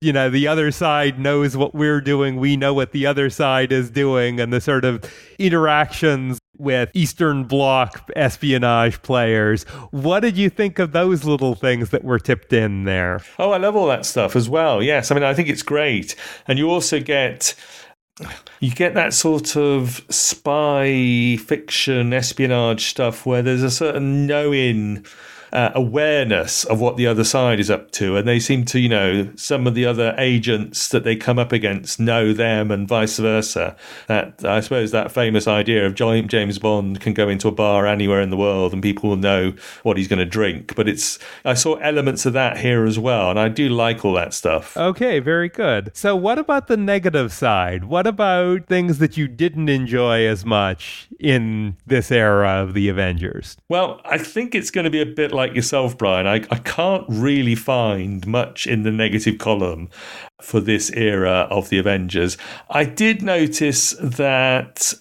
you 0.00 0.12
know, 0.12 0.30
the 0.30 0.48
other 0.48 0.70
side 0.70 1.18
knows 1.18 1.56
what 1.56 1.74
we're 1.74 2.00
doing. 2.00 2.36
We 2.36 2.56
know 2.56 2.72
what 2.72 2.92
the 2.92 3.06
other 3.06 3.28
side 3.28 3.70
is 3.70 3.90
doing, 3.90 4.40
and 4.40 4.52
the 4.52 4.60
sort 4.60 4.84
of 4.84 5.04
interactions 5.38 6.38
with 6.56 6.90
Eastern 6.94 7.44
Bloc 7.44 8.10
espionage 8.16 9.02
players. 9.02 9.64
What 9.90 10.20
did 10.20 10.36
you 10.36 10.50
think 10.50 10.78
of 10.78 10.92
those 10.92 11.24
little 11.24 11.54
things 11.54 11.90
that 11.90 12.04
were 12.04 12.18
tipped 12.18 12.52
in 12.52 12.84
there? 12.84 13.20
Oh, 13.38 13.50
I 13.50 13.58
love 13.58 13.76
all 13.76 13.86
that 13.88 14.06
stuff 14.06 14.36
as 14.36 14.48
well. 14.48 14.82
Yes, 14.82 15.10
I 15.10 15.14
mean, 15.14 15.24
I 15.24 15.34
think 15.34 15.48
it's 15.48 15.62
great. 15.62 16.14
And 16.46 16.58
you 16.58 16.70
also 16.70 17.00
get 17.00 17.54
you 18.60 18.70
get 18.70 18.94
that 18.94 19.14
sort 19.14 19.56
of 19.56 20.04
spy 20.10 21.36
fiction 21.36 22.12
espionage 22.12 22.86
stuff 22.86 23.24
where 23.24 23.42
there's 23.42 23.62
a 23.62 23.70
certain 23.70 24.26
knowing 24.26 25.06
uh, 25.52 25.70
awareness 25.74 26.64
of 26.64 26.80
what 26.80 26.96
the 26.96 27.06
other 27.06 27.24
side 27.24 27.60
is 27.60 27.70
up 27.70 27.90
to, 27.92 28.16
and 28.16 28.26
they 28.26 28.38
seem 28.38 28.64
to, 28.66 28.78
you 28.78 28.88
know, 28.88 29.30
some 29.36 29.66
of 29.66 29.74
the 29.74 29.86
other 29.86 30.14
agents 30.18 30.88
that 30.88 31.04
they 31.04 31.16
come 31.16 31.38
up 31.38 31.52
against 31.52 32.00
know 32.00 32.32
them, 32.32 32.70
and 32.70 32.88
vice 32.88 33.18
versa. 33.18 33.76
That 34.06 34.44
I 34.44 34.60
suppose 34.60 34.90
that 34.90 35.12
famous 35.12 35.46
idea 35.46 35.86
of 35.86 35.94
James 35.94 36.58
Bond 36.58 37.00
can 37.00 37.14
go 37.14 37.28
into 37.28 37.48
a 37.48 37.52
bar 37.52 37.86
anywhere 37.86 38.20
in 38.20 38.30
the 38.30 38.36
world, 38.36 38.72
and 38.72 38.82
people 38.82 39.10
will 39.10 39.16
know 39.16 39.52
what 39.82 39.96
he's 39.96 40.08
going 40.08 40.18
to 40.18 40.24
drink. 40.24 40.74
But 40.74 40.88
it's 40.88 41.18
I 41.44 41.54
saw 41.54 41.74
elements 41.76 42.26
of 42.26 42.32
that 42.34 42.58
here 42.58 42.84
as 42.84 42.98
well, 42.98 43.30
and 43.30 43.38
I 43.38 43.48
do 43.48 43.68
like 43.68 44.04
all 44.04 44.14
that 44.14 44.34
stuff. 44.34 44.76
Okay, 44.76 45.18
very 45.18 45.48
good. 45.48 45.90
So, 45.94 46.14
what 46.14 46.38
about 46.38 46.68
the 46.68 46.76
negative 46.76 47.32
side? 47.32 47.84
What 47.84 48.06
about 48.06 48.66
things 48.66 48.98
that 48.98 49.16
you 49.16 49.28
didn't 49.28 49.68
enjoy 49.68 50.26
as 50.26 50.44
much 50.44 51.08
in 51.18 51.76
this 51.86 52.10
era 52.10 52.62
of 52.62 52.74
the 52.74 52.88
Avengers? 52.88 53.56
Well, 53.68 54.00
I 54.04 54.18
think 54.18 54.54
it's 54.54 54.70
going 54.70 54.84
to 54.84 54.90
be 54.90 55.00
a 55.00 55.06
bit 55.06 55.32
like 55.32 55.39
yourself, 55.46 55.96
Brian, 55.98 56.26
I, 56.26 56.36
I 56.50 56.58
can't 56.58 57.04
really 57.08 57.54
find 57.54 58.26
much 58.26 58.66
in 58.66 58.82
the 58.82 58.90
negative 58.90 59.38
column 59.38 59.88
for 60.40 60.60
this 60.60 60.90
era 60.92 61.46
of 61.50 61.68
the 61.68 61.78
Avengers. 61.78 62.36
I 62.68 62.84
did 62.84 63.22
notice 63.22 63.94
that 64.00 64.94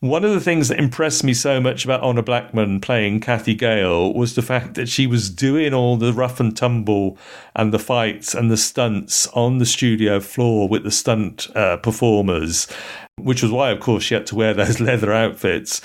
one 0.00 0.24
of 0.24 0.32
the 0.32 0.40
things 0.40 0.68
that 0.68 0.78
impressed 0.78 1.24
me 1.24 1.32
so 1.32 1.58
much 1.58 1.84
about 1.84 2.02
Honor 2.02 2.22
Blackman 2.22 2.80
playing 2.80 3.20
Cathy 3.20 3.54
Gale 3.54 4.12
was 4.12 4.34
the 4.34 4.42
fact 4.42 4.74
that 4.74 4.88
she 4.90 5.06
was 5.06 5.30
doing 5.30 5.72
all 5.72 5.96
the 5.96 6.12
rough 6.12 6.38
and 6.38 6.54
tumble 6.54 7.16
and 7.54 7.72
the 7.72 7.78
fights 7.78 8.34
and 8.34 8.50
the 8.50 8.58
stunts 8.58 9.26
on 9.28 9.56
the 9.56 9.64
studio 9.64 10.20
floor 10.20 10.68
with 10.68 10.84
the 10.84 10.90
stunt 10.90 11.48
uh, 11.56 11.78
performers, 11.78 12.68
which 13.16 13.42
was 13.42 13.50
why, 13.50 13.70
of 13.70 13.80
course, 13.80 14.04
she 14.04 14.14
had 14.14 14.26
to 14.26 14.36
wear 14.36 14.52
those 14.54 14.80
leather 14.80 15.12
outfits. 15.12 15.80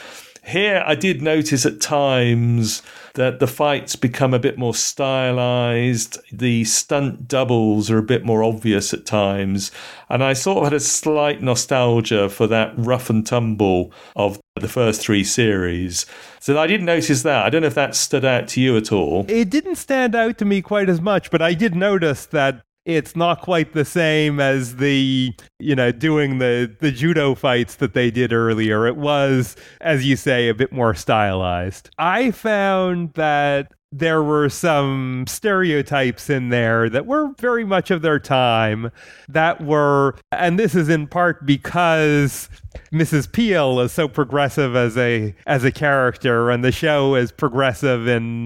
Here, 0.45 0.83
I 0.85 0.95
did 0.95 1.21
notice 1.21 1.65
at 1.65 1.79
times 1.79 2.81
that 3.13 3.39
the 3.39 3.47
fights 3.47 3.95
become 3.95 4.33
a 4.33 4.39
bit 4.39 4.57
more 4.57 4.73
stylized. 4.73 6.17
The 6.31 6.63
stunt 6.63 7.27
doubles 7.27 7.89
are 7.89 7.97
a 7.97 8.03
bit 8.03 8.25
more 8.25 8.43
obvious 8.43 8.93
at 8.93 9.05
times. 9.05 9.71
And 10.09 10.23
I 10.23 10.33
sort 10.33 10.59
of 10.59 10.63
had 10.65 10.73
a 10.73 10.79
slight 10.79 11.41
nostalgia 11.41 12.29
for 12.29 12.47
that 12.47 12.73
rough 12.77 13.09
and 13.09 13.25
tumble 13.25 13.91
of 14.15 14.39
the 14.55 14.67
first 14.67 15.01
three 15.01 15.23
series. 15.23 16.05
So 16.39 16.57
I 16.57 16.67
didn't 16.67 16.85
notice 16.85 17.23
that. 17.23 17.45
I 17.45 17.49
don't 17.49 17.61
know 17.61 17.67
if 17.67 17.75
that 17.75 17.95
stood 17.95 18.25
out 18.25 18.47
to 18.49 18.61
you 18.61 18.77
at 18.77 18.91
all. 18.91 19.25
It 19.27 19.49
didn't 19.49 19.75
stand 19.75 20.15
out 20.15 20.37
to 20.39 20.45
me 20.45 20.61
quite 20.61 20.89
as 20.89 21.01
much, 21.01 21.31
but 21.31 21.41
I 21.41 21.53
did 21.53 21.75
notice 21.75 22.25
that 22.27 22.61
it's 22.85 23.15
not 23.15 23.41
quite 23.41 23.73
the 23.73 23.85
same 23.85 24.39
as 24.39 24.77
the 24.77 25.31
you 25.59 25.75
know 25.75 25.91
doing 25.91 26.39
the 26.39 26.73
the 26.79 26.91
judo 26.91 27.35
fights 27.35 27.75
that 27.75 27.93
they 27.93 28.09
did 28.09 28.33
earlier 28.33 28.87
it 28.87 28.97
was 28.97 29.55
as 29.81 30.05
you 30.05 30.15
say 30.15 30.49
a 30.49 30.53
bit 30.53 30.71
more 30.71 30.93
stylized 30.95 31.89
i 31.99 32.31
found 32.31 33.13
that 33.13 33.71
there 33.91 34.23
were 34.23 34.47
some 34.47 35.25
stereotypes 35.27 36.29
in 36.29 36.49
there 36.49 36.89
that 36.89 37.05
were 37.05 37.33
very 37.39 37.65
much 37.65 37.91
of 37.91 38.01
their 38.01 38.19
time 38.19 38.89
that 39.27 39.61
were 39.61 40.15
and 40.31 40.57
this 40.57 40.73
is 40.75 40.87
in 40.87 41.07
part 41.07 41.45
because 41.45 42.47
Mrs. 42.93 43.29
Peel 43.31 43.81
is 43.81 43.91
so 43.91 44.07
progressive 44.07 44.77
as 44.77 44.97
a 44.97 45.35
as 45.45 45.65
a 45.65 45.71
character 45.71 46.49
and 46.49 46.63
the 46.63 46.71
show 46.71 47.15
is 47.15 47.33
progressive 47.33 48.07
in 48.07 48.45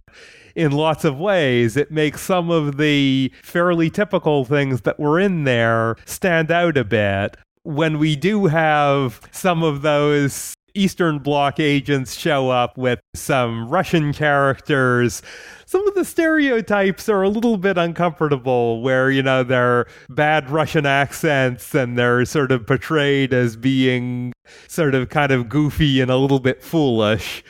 in 0.56 0.72
lots 0.72 1.04
of 1.04 1.20
ways. 1.20 1.78
It 1.78 1.92
makes 1.92 2.22
some 2.22 2.50
of 2.50 2.78
the 2.78 3.32
fairly 3.44 3.90
typical 3.90 4.46
things 4.46 4.82
that 4.82 5.00
were 5.00 5.20
in 5.20 5.44
there 5.44 5.96
stand 6.06 6.52
out 6.52 6.78
a 6.78 6.84
bit. 6.84 7.38
When 7.64 7.98
we 7.98 8.16
do 8.16 8.46
have 8.46 9.20
some 9.32 9.64
of 9.64 9.82
those 9.82 10.56
Eastern 10.76 11.20
Bloc 11.20 11.60
agents 11.60 12.16
show 12.16 12.50
up 12.50 12.78
with 12.78 13.00
some 13.16 13.70
Russian 13.70 14.14
characters. 14.14 15.22
Some 15.66 15.88
of 15.88 15.96
the 15.96 16.06
stereotypes 16.06 17.10
are 17.10 17.24
a 17.24 17.30
little 17.30 17.58
bit 17.58 17.78
uncomfortable, 17.78 18.82
where, 18.82 19.10
you 19.10 19.24
know, 19.24 19.42
they're 19.42 19.88
bad 20.10 20.50
Russian 20.50 20.86
accents 20.86 21.74
and 21.74 21.98
they're 21.98 22.26
sort 22.26 22.52
of 22.52 22.68
portrayed 22.68 23.34
as 23.34 23.56
being 23.56 24.34
sort 24.68 24.94
of 24.94 25.10
kind 25.10 25.32
of 25.32 25.50
goofy 25.50 26.02
and 26.02 26.12
a 26.12 26.18
little 26.18 26.40
bit 26.40 26.62
foolish. 26.62 27.44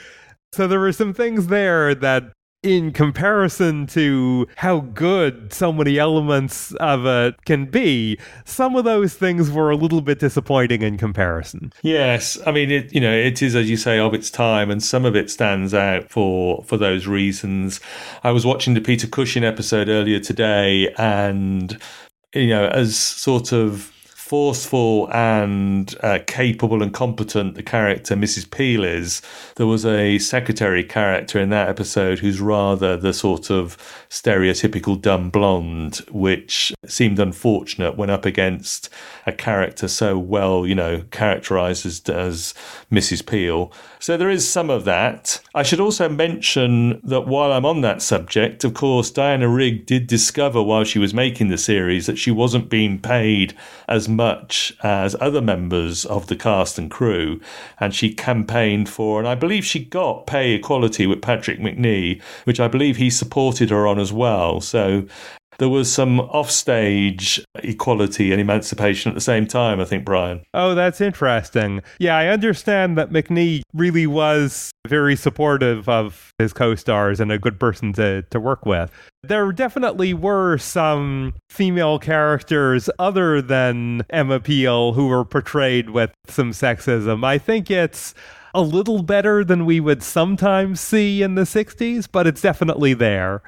So 0.53 0.67
there 0.67 0.79
were 0.79 0.93
some 0.93 1.13
things 1.13 1.47
there 1.47 1.93
that 1.95 2.31
in 2.65 2.91
comparison 2.91 3.85
to 3.87 4.47
how 4.55 4.79
good 4.79 5.53
so 5.53 5.71
many 5.71 5.99
elements 5.99 6.73
of 6.75 7.05
it 7.05 7.45
can 7.45 7.65
be, 7.65 8.17
some 8.43 8.75
of 8.75 8.83
those 8.83 9.13
things 9.13 9.51
were 9.51 9.69
a 9.69 9.75
little 9.75 10.01
bit 10.01 10.19
disappointing 10.19 10.81
in 10.81 10.97
comparison. 10.97 11.71
Yes, 11.83 12.37
I 12.45 12.51
mean 12.51 12.71
it. 12.71 12.93
You 12.93 13.01
know, 13.01 13.13
it 13.13 13.41
is 13.41 13.55
as 13.55 13.69
you 13.69 13.77
say 13.77 13.99
of 13.99 14.13
its 14.13 14.31
time, 14.31 14.71
and 14.71 14.81
some 14.83 15.05
of 15.05 15.15
it 15.15 15.29
stands 15.29 15.73
out 15.73 16.09
for 16.09 16.63
for 16.63 16.77
those 16.77 17.07
reasons. 17.07 17.79
I 18.23 18.31
was 18.31 18.45
watching 18.45 18.73
the 18.73 18.81
Peter 18.81 19.07
Cushing 19.07 19.43
episode 19.43 19.87
earlier 19.87 20.19
today, 20.19 20.93
and 20.97 21.77
you 22.33 22.47
know, 22.47 22.67
as 22.67 22.97
sort 22.97 23.53
of 23.53 23.91
forceful 24.25 25.07
and 25.13 25.93
uh, 26.01 26.17
capable 26.25 26.81
and 26.81 26.95
competent 26.95 27.53
the 27.53 27.61
character 27.61 28.15
Mrs. 28.15 28.49
Peel 28.49 28.83
is, 28.83 29.21
there 29.55 29.67
was 29.67 29.85
a 29.85 30.17
secretary 30.17 30.83
character 30.83 31.39
in 31.39 31.51
that 31.51 31.69
episode 31.69 32.17
who's 32.17 32.41
rather 32.41 32.97
the 32.97 33.13
sort 33.13 33.51
of 33.51 33.77
stereotypical 34.09 34.99
dumb 34.99 35.29
blonde, 35.29 35.97
which 36.09 36.73
seemed 36.87 37.19
unfortunate 37.19 37.97
when 37.97 38.09
up 38.09 38.25
against 38.25 38.89
a 39.27 39.31
character 39.31 39.87
so 39.87 40.17
well, 40.17 40.65
you 40.65 40.73
know, 40.73 41.03
characterized 41.11 41.85
as, 41.85 42.01
as 42.09 42.55
Mrs. 42.91 43.23
Peel. 43.23 43.71
So 44.05 44.17
there 44.17 44.29
is 44.29 44.47
some 44.47 44.69
of 44.69 44.85
that. 44.85 45.41
I 45.55 45.63
should 45.63 45.79
also 45.79 46.07
mention 46.07 47.01
that 47.01 47.25
while 47.25 47.51
I'm 47.51 47.65
on 47.65 47.81
that 47.81 48.03
subject, 48.03 48.63
of 48.63 48.75
course, 48.75 49.09
Diana 49.09 49.49
Rigg 49.49 49.87
did 49.87 50.05
discover 50.05 50.61
while 50.61 50.83
she 50.83 50.99
was 50.99 51.11
making 51.11 51.47
the 51.47 51.57
series 51.57 52.05
that 52.05 52.19
she 52.19 52.29
wasn't 52.29 52.69
being 52.69 52.99
paid 52.99 53.57
as 53.87 54.07
much 54.07 54.77
as 54.83 55.15
other 55.19 55.41
members 55.41 56.05
of 56.05 56.27
the 56.27 56.35
cast 56.35 56.77
and 56.77 56.91
crew, 56.91 57.41
and 57.79 57.95
she 57.95 58.13
campaigned 58.13 58.89
for, 58.89 59.17
and 59.17 59.27
I 59.27 59.33
believe 59.33 59.65
she 59.65 59.83
got 59.83 60.27
pay 60.27 60.53
equality 60.53 61.07
with 61.07 61.23
Patrick 61.23 61.57
Macnee, 61.57 62.21
which 62.43 62.59
I 62.59 62.67
believe 62.67 62.97
he 62.97 63.09
supported 63.09 63.71
her 63.71 63.87
on 63.87 63.97
as 63.97 64.13
well. 64.13 64.61
So 64.61 65.07
there 65.57 65.69
was 65.69 65.91
some 65.91 66.19
offstage 66.19 67.43
equality 67.55 68.31
and 68.31 68.41
emancipation 68.41 69.09
at 69.09 69.15
the 69.15 69.21
same 69.21 69.47
time, 69.47 69.79
I 69.79 69.85
think, 69.85 70.05
Brian. 70.05 70.41
Oh, 70.53 70.75
that's 70.75 71.01
interesting. 71.01 71.81
Yeah, 71.99 72.17
I 72.17 72.27
understand 72.27 72.97
that 72.97 73.11
Macnee 73.11 73.61
really 73.73 74.07
was 74.07 74.71
very 74.87 75.15
supportive 75.15 75.87
of 75.89 76.31
his 76.39 76.53
co 76.53 76.75
stars 76.75 77.19
and 77.19 77.31
a 77.31 77.39
good 77.39 77.59
person 77.59 77.93
to, 77.93 78.23
to 78.23 78.39
work 78.39 78.65
with. 78.65 78.91
There 79.23 79.51
definitely 79.51 80.13
were 80.13 80.57
some 80.57 81.33
female 81.49 81.99
characters 81.99 82.89
other 82.99 83.41
than 83.41 84.03
Emma 84.09 84.39
Peel 84.39 84.93
who 84.93 85.07
were 85.07 85.25
portrayed 85.25 85.89
with 85.89 86.11
some 86.27 86.51
sexism. 86.51 87.23
I 87.23 87.37
think 87.37 87.71
it's 87.71 88.13
a 88.53 88.61
little 88.61 89.03
better 89.03 89.43
than 89.43 89.65
we 89.65 89.79
would 89.79 90.01
sometimes 90.01 90.79
see 90.79 91.21
in 91.21 91.35
the 91.35 91.41
60s, 91.41 92.07
but 92.09 92.25
it's 92.25 92.41
definitely 92.41 92.93
there. 92.93 93.41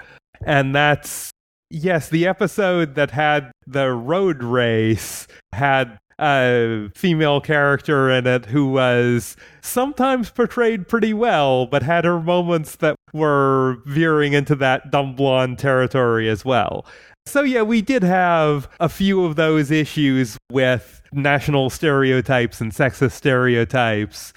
And 0.45 0.75
that's 0.75 1.31
Yes, 1.69 2.09
the 2.09 2.25
episode 2.25 2.95
that 2.95 3.11
had 3.11 3.51
the 3.65 3.91
road 3.91 4.41
race 4.41 5.27
had 5.53 5.99
a 6.19 6.89
female 6.95 7.41
character 7.41 8.09
in 8.09 8.25
it 8.25 8.45
who 8.45 8.71
was 8.71 9.35
sometimes 9.61 10.29
portrayed 10.29 10.87
pretty 10.87 11.13
well, 11.13 11.65
but 11.65 11.83
had 11.83 12.05
her 12.05 12.19
moments 12.19 12.77
that 12.77 12.95
were 13.13 13.77
veering 13.85 14.33
into 14.33 14.55
that 14.55 14.91
dumb 14.91 15.15
blonde 15.15 15.59
territory 15.59 16.29
as 16.29 16.45
well. 16.45 16.85
So, 17.25 17.41
yeah, 17.41 17.61
we 17.63 17.81
did 17.81 18.03
have 18.03 18.69
a 18.79 18.87
few 18.87 19.25
of 19.25 19.35
those 19.35 19.69
issues 19.69 20.37
with 20.49 21.01
national 21.11 21.69
stereotypes 21.69 22.61
and 22.61 22.71
sexist 22.71 23.11
stereotypes 23.11 24.31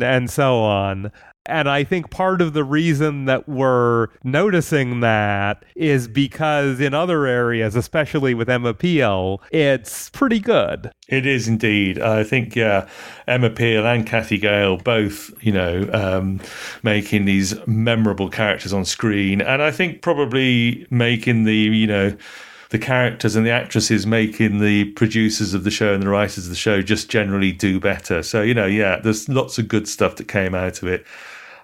and 0.00 0.30
so 0.30 0.60
on. 0.60 1.10
And 1.48 1.68
I 1.68 1.84
think 1.84 2.10
part 2.10 2.40
of 2.40 2.52
the 2.52 2.64
reason 2.64 3.24
that 3.26 3.48
we're 3.48 4.08
noticing 4.24 5.00
that 5.00 5.64
is 5.74 6.08
because 6.08 6.80
in 6.80 6.94
other 6.94 7.26
areas, 7.26 7.76
especially 7.76 8.34
with 8.34 8.48
Emma 8.48 8.74
Peel, 8.74 9.40
it's 9.50 10.10
pretty 10.10 10.40
good. 10.40 10.90
It 11.08 11.26
is 11.26 11.48
indeed. 11.48 12.00
I 12.00 12.24
think, 12.24 12.56
yeah, 12.56 12.88
Emma 13.26 13.50
Peel 13.50 13.86
and 13.86 14.06
Cathy 14.06 14.38
Gale 14.38 14.76
both, 14.76 15.32
you 15.42 15.52
know, 15.52 15.88
um, 15.92 16.40
making 16.82 17.24
these 17.24 17.54
memorable 17.66 18.28
characters 18.28 18.72
on 18.72 18.84
screen. 18.84 19.40
And 19.40 19.62
I 19.62 19.70
think 19.70 20.02
probably 20.02 20.86
making 20.90 21.44
the, 21.44 21.54
you 21.54 21.86
know, 21.86 22.16
the 22.70 22.78
characters 22.78 23.36
and 23.36 23.46
the 23.46 23.50
actresses 23.50 24.06
making 24.06 24.58
the 24.58 24.86
producers 24.92 25.54
of 25.54 25.64
the 25.64 25.70
show 25.70 25.94
and 25.94 26.02
the 26.02 26.08
writers 26.08 26.44
of 26.44 26.50
the 26.50 26.56
show 26.56 26.82
just 26.82 27.08
generally 27.08 27.52
do 27.52 27.78
better. 27.78 28.22
So, 28.22 28.42
you 28.42 28.54
know, 28.54 28.66
yeah, 28.66 28.98
there's 28.98 29.28
lots 29.28 29.58
of 29.58 29.68
good 29.68 29.86
stuff 29.86 30.16
that 30.16 30.28
came 30.28 30.54
out 30.54 30.82
of 30.82 30.88
it. 30.88 31.06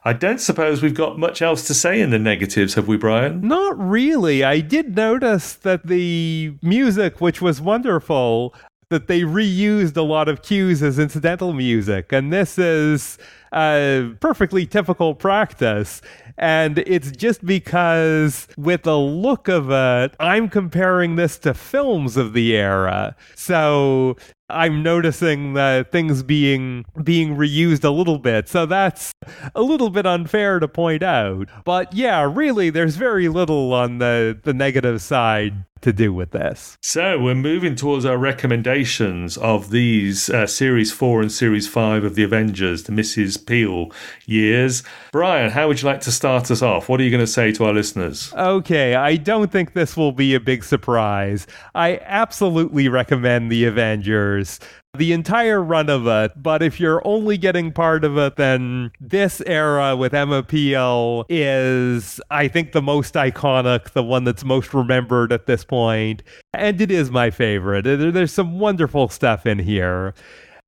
I 0.05 0.13
don't 0.13 0.41
suppose 0.41 0.83
we've 0.83 0.95
got 0.95 1.19
much 1.19 1.41
else 1.43 1.67
to 1.69 1.75
say 1.75 2.01
in 2.01 2.11
the 2.11 2.19
negatives, 2.19 2.75
have 2.75 2.89
we, 2.89 2.97
Brian? 2.97 3.41
Not 3.41 3.79
really. 3.79 4.43
I 4.43 4.59
did 4.59 4.97
notice 4.97 5.53
that 5.55 5.87
the 5.87 6.55
music, 6.61 7.21
which 7.21 7.41
was 7.41 7.61
wonderful, 7.61 8.53
that 8.89 9.07
they 9.07 9.21
reused 9.21 9.97
a 9.97 10.03
lot 10.03 10.29
of 10.29 10.43
cues 10.43 10.83
as 10.83 10.99
incidental 10.99 11.53
music. 11.53 12.13
And 12.13 12.33
this 12.33 12.59
is 12.59 13.17
a 13.53 14.15
perfectly 14.21 14.67
typical 14.67 15.15
practice. 15.15 16.03
And 16.39 16.79
it's 16.79 17.11
just 17.13 17.45
because, 17.45 18.49
with 18.57 18.83
the 18.83 18.99
look 18.99 19.49
of 19.49 19.71
it, 19.71 20.17
I'm 20.19 20.49
comparing 20.49 21.17
this 21.17 21.39
to 21.41 21.55
films 21.55 22.17
of 22.17 22.33
the 22.33 22.57
era. 22.57 23.15
So 23.37 24.17
I'm 24.53 24.83
noticing 24.83 25.55
that 25.55 25.93
things 25.93 26.23
being 26.23 26.85
being 27.03 27.37
reused 27.37 27.85
a 27.85 27.91
little 27.91 28.19
bit. 28.19 28.49
So 28.49 28.67
that's 28.67 29.13
a 29.55 29.63
little 29.63 29.91
bit 29.91 30.07
unfair 30.07 30.59
to 30.59 30.69
point 30.69 31.03
out. 31.03 31.49
But 31.65 31.93
yeah, 31.93 32.31
really 32.33 32.71
there's 32.71 32.97
very 32.97 33.29
little 33.29 33.73
on 33.73 33.99
the 33.99 34.39
the 34.43 34.55
negative 34.55 35.03
side 35.03 35.65
to 35.83 35.93
do 35.93 36.13
with 36.13 36.31
this. 36.31 36.77
So 36.81 37.19
we're 37.19 37.35
moving 37.35 37.75
towards 37.75 38.05
our 38.05 38.17
recommendations 38.17 39.37
of 39.37 39.71
these 39.71 40.31
uh, 40.31 40.47
series 40.47 40.93
4 40.93 41.23
and 41.23 41.33
series 41.33 41.67
5 41.69 42.05
of 42.05 42.15
the 42.15 42.23
Avengers, 42.23 42.85
the 42.85 42.93
Mrs. 42.93 43.42
Peel 43.43 43.91
years. 44.27 44.83
Brian, 45.13 45.51
how 45.51 45.69
would 45.69 45.83
you 45.83 45.89
like 45.89 46.01
to 46.03 46.13
start 46.13 46.51
us 46.51 46.63
off? 46.63 46.89
What 46.89 47.01
are 47.01 47.05
you 47.05 47.11
going 47.11 47.21
to 47.21 47.27
say 47.27 47.53
to 47.53 47.65
our 47.65 47.75
listeners? 47.75 48.33
Okay, 48.35 48.95
I 48.95 49.17
don't 49.17 49.53
think 49.53 49.75
this 49.75 49.97
will 49.97 50.13
be 50.13 50.35
a 50.35 50.41
big 50.41 50.65
surprise. 50.65 51.47
I 51.75 52.01
absolutely 52.05 52.89
recommend 52.89 53.51
the 53.51 53.65
Avengers 53.65 54.61
the 54.95 55.15
entire 55.15 55.63
run 55.63 55.89
of 55.89 56.07
it, 56.07 56.33
but 56.37 56.63
if 56.63 56.79
you're 56.79 57.01
only 57.07 57.39
getting 57.39 57.73
part 57.73 58.05
of 58.05 58.19
it, 58.19 58.37
then 58.37 58.91
this 59.01 59.41
era 59.47 59.97
with 59.97 60.13
Emma 60.13 60.43
Peel 60.43 61.25
is, 61.31 62.21
I 62.31 62.47
think, 62.47 62.73
the 62.73 62.83
most 62.83 63.15
iconic, 63.15 63.93
the 63.93 64.03
one 64.03 64.25
that's 64.25 64.45
most 64.45 64.75
remembered 64.75 65.33
at 65.33 65.47
this 65.47 65.65
point, 65.65 66.23
and 66.53 66.79
it 66.79 66.91
is 66.91 67.11
my 67.11 67.31
favorite. 67.31 67.85
There's 67.85 68.35
some 68.35 68.59
wonderful 68.59 69.09
stuff 69.09 69.47
in 69.47 69.59
here. 69.59 70.13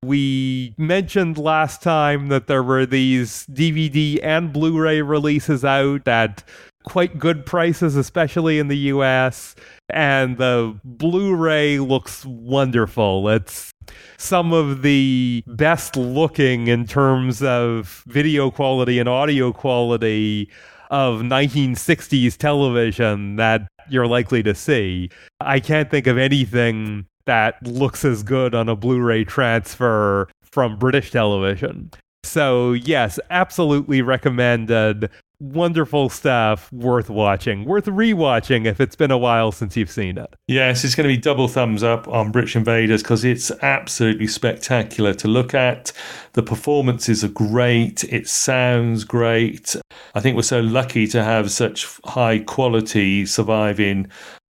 We 0.06 0.74
mentioned 0.76 1.38
last 1.38 1.82
time 1.82 2.28
that 2.28 2.46
there 2.46 2.62
were 2.62 2.84
these 2.84 3.46
DVD 3.46 4.20
and 4.22 4.52
Blu 4.52 4.78
ray 4.78 5.00
releases 5.00 5.64
out 5.64 6.06
at 6.06 6.44
quite 6.84 7.18
good 7.18 7.46
prices, 7.46 7.96
especially 7.96 8.58
in 8.58 8.68
the 8.68 8.76
US. 8.92 9.54
And 9.88 10.36
the 10.36 10.78
Blu 10.84 11.34
ray 11.34 11.78
looks 11.78 12.24
wonderful. 12.26 13.28
It's 13.28 13.72
some 14.18 14.52
of 14.52 14.82
the 14.82 15.42
best 15.46 15.96
looking 15.96 16.68
in 16.68 16.86
terms 16.86 17.42
of 17.42 18.04
video 18.06 18.50
quality 18.50 18.98
and 18.98 19.08
audio 19.08 19.52
quality 19.52 20.50
of 20.90 21.20
1960s 21.20 22.36
television 22.36 23.36
that 23.36 23.66
you're 23.88 24.06
likely 24.06 24.42
to 24.42 24.54
see. 24.54 25.08
I 25.40 25.60
can't 25.60 25.90
think 25.90 26.06
of 26.06 26.18
anything 26.18 27.06
that 27.26 27.62
looks 27.66 28.04
as 28.04 28.22
good 28.22 28.54
on 28.54 28.68
a 28.68 28.76
Blu 28.76 29.00
ray 29.00 29.24
transfer 29.24 30.28
from 30.42 30.78
British 30.78 31.10
television. 31.10 31.90
So, 32.22 32.72
yes, 32.72 33.18
absolutely 33.30 34.00
recommended 34.00 35.10
wonderful 35.40 36.08
stuff 36.08 36.72
worth 36.72 37.10
watching, 37.10 37.64
worth 37.64 37.86
rewatching 37.86 38.66
if 38.66 38.80
it's 38.80 38.96
been 38.96 39.10
a 39.10 39.18
while 39.18 39.52
since 39.52 39.76
you've 39.76 39.90
seen 39.90 40.16
it. 40.16 40.34
Yes, 40.48 40.84
it's 40.84 40.94
going 40.94 41.08
to 41.08 41.14
be 41.14 41.20
double 41.20 41.48
thumbs 41.48 41.82
up 41.82 42.08
on 42.08 42.30
British 42.30 42.56
Invaders 42.56 43.02
because 43.02 43.24
it's 43.24 43.50
absolutely 43.62 44.26
spectacular 44.26 45.12
to 45.14 45.28
look 45.28 45.54
at. 45.54 45.92
The 46.32 46.42
performances 46.42 47.22
are 47.24 47.28
great, 47.28 48.04
it 48.04 48.28
sounds 48.28 49.04
great. 49.04 49.76
I 50.14 50.20
think 50.20 50.36
we're 50.36 50.42
so 50.42 50.60
lucky 50.60 51.06
to 51.08 51.22
have 51.22 51.50
such 51.50 51.86
high 52.04 52.38
quality 52.38 53.26
surviving 53.26 54.10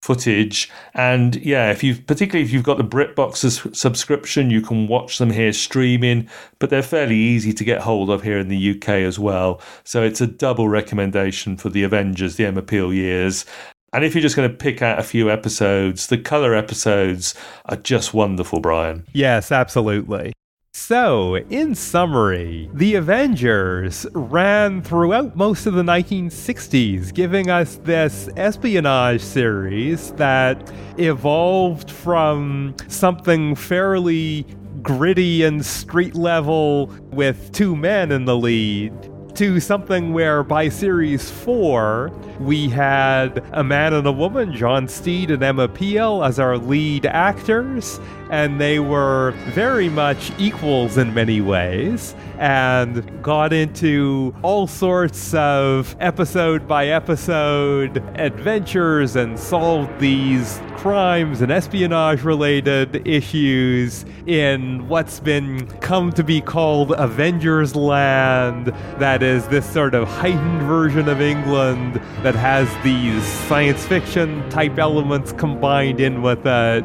footage. 0.06 0.70
And 0.94 1.36
yeah, 1.38 1.72
if 1.72 1.84
you've 1.84 2.06
particularly 2.06 2.46
if 2.46 2.54
you've 2.54 2.64
got 2.64 2.78
the 2.78 2.84
BritBox 2.84 3.76
subscription, 3.76 4.52
you 4.52 4.62
can 4.62 4.88
watch 4.88 5.18
them 5.18 5.32
here 5.32 5.52
streaming, 5.52 6.30
but 6.60 6.70
they're 6.70 6.84
fairly 6.84 7.18
easy 7.18 7.54
to 7.54 7.64
get 7.64 7.82
hold 7.82 8.12
of 8.12 8.22
here 8.22 8.38
in 8.38 8.48
the 8.48 8.72
UK 8.78 8.90
as 8.90 9.18
well. 9.18 9.60
So 9.84 10.04
it's 10.04 10.22
a 10.22 10.28
double 10.28 10.70
recommendation 10.70 11.58
for 11.58 11.70
the 11.70 11.84
Avengers, 11.84 12.36
the 12.36 12.46
Emma 12.46 12.62
Peel 12.62 12.94
years. 12.94 13.46
And 13.94 14.04
if 14.04 14.14
you're 14.14 14.22
just 14.22 14.36
going 14.36 14.50
to 14.50 14.56
pick 14.56 14.82
out 14.82 15.00
a 15.00 15.04
few 15.04 15.32
episodes, 15.32 16.08
the 16.08 16.18
color 16.18 16.54
episodes 16.54 17.34
are 17.66 17.78
just 17.78 18.14
wonderful, 18.14 18.60
Brian. 18.60 19.06
Yes, 19.14 19.52
absolutely. 19.52 20.34
So, 20.78 21.38
in 21.38 21.74
summary, 21.74 22.70
the 22.74 22.96
Avengers 22.96 24.06
ran 24.12 24.82
throughout 24.82 25.34
most 25.34 25.68
of 25.68 25.74
the 25.74 25.84
1960s, 25.84 27.14
giving 27.14 27.50
us 27.50 27.78
this 27.86 28.28
espionage 28.36 29.22
series 29.22 30.12
that 30.16 30.70
evolved 30.98 31.90
from 31.90 32.76
something 32.90 33.56
fairly 33.56 34.46
gritty 34.82 35.44
and 35.44 35.66
street 35.66 36.14
level 36.14 36.88
with 37.10 37.54
two 37.54 37.78
men 37.78 38.12
in 38.12 38.26
the 38.26 38.36
lead 38.36 38.92
to 39.36 39.62
something 39.62 40.14
where 40.14 40.44
by 40.44 40.70
series 40.70 41.32
four, 41.32 42.10
we 42.40 42.70
had 42.70 43.44
a 43.52 43.64
man 43.64 43.94
and 43.94 44.06
a 44.08 44.12
woman, 44.12 44.54
John 44.54 44.88
Steed 44.88 45.32
and 45.32 45.44
Emma 45.44 45.68
Peel, 45.68 46.24
as 46.24 46.40
our 46.40 46.58
lead 46.58 47.06
actors, 47.06 48.00
and 48.30 48.60
they 48.60 48.80
were 48.80 49.32
very 49.54 49.90
much 49.90 50.32
equals 50.40 50.98
in 50.98 51.14
many 51.14 51.42
ways 51.42 52.16
and 52.38 53.24
got 53.24 53.54
into 53.54 54.36
all 54.42 54.68
sorts 54.68 55.34
of 55.34 55.96
episode 56.00 56.68
by 56.68 56.88
episode 56.88 57.98
adventures 58.20 59.16
and 59.16 59.40
solved 59.40 60.00
these 60.00 60.60
crimes 60.76 61.42
and 61.42 61.52
espionage 61.52 62.24
related 62.24 63.08
issues 63.08 64.06
in 64.28 64.88
what's 64.88 65.20
been 65.20 65.66
come 65.80 66.12
to 66.12 66.24
be 66.24 66.42
called 66.42 66.92
Avengers 66.98 67.76
Land 67.76 68.68
that 69.00 69.24
is 69.24 69.48
this 69.48 69.68
sort 69.72 69.96
of 69.96 70.08
heightened 70.08 70.62
version 70.64 71.08
of 71.08 71.22
England 71.22 72.02
that 72.26 72.34
has 72.34 72.68
these 72.84 73.24
science 73.48 73.86
fiction 73.86 74.50
type 74.50 74.80
elements 74.80 75.32
combined 75.34 76.00
in 76.00 76.24
with 76.24 76.44
it 76.44 76.84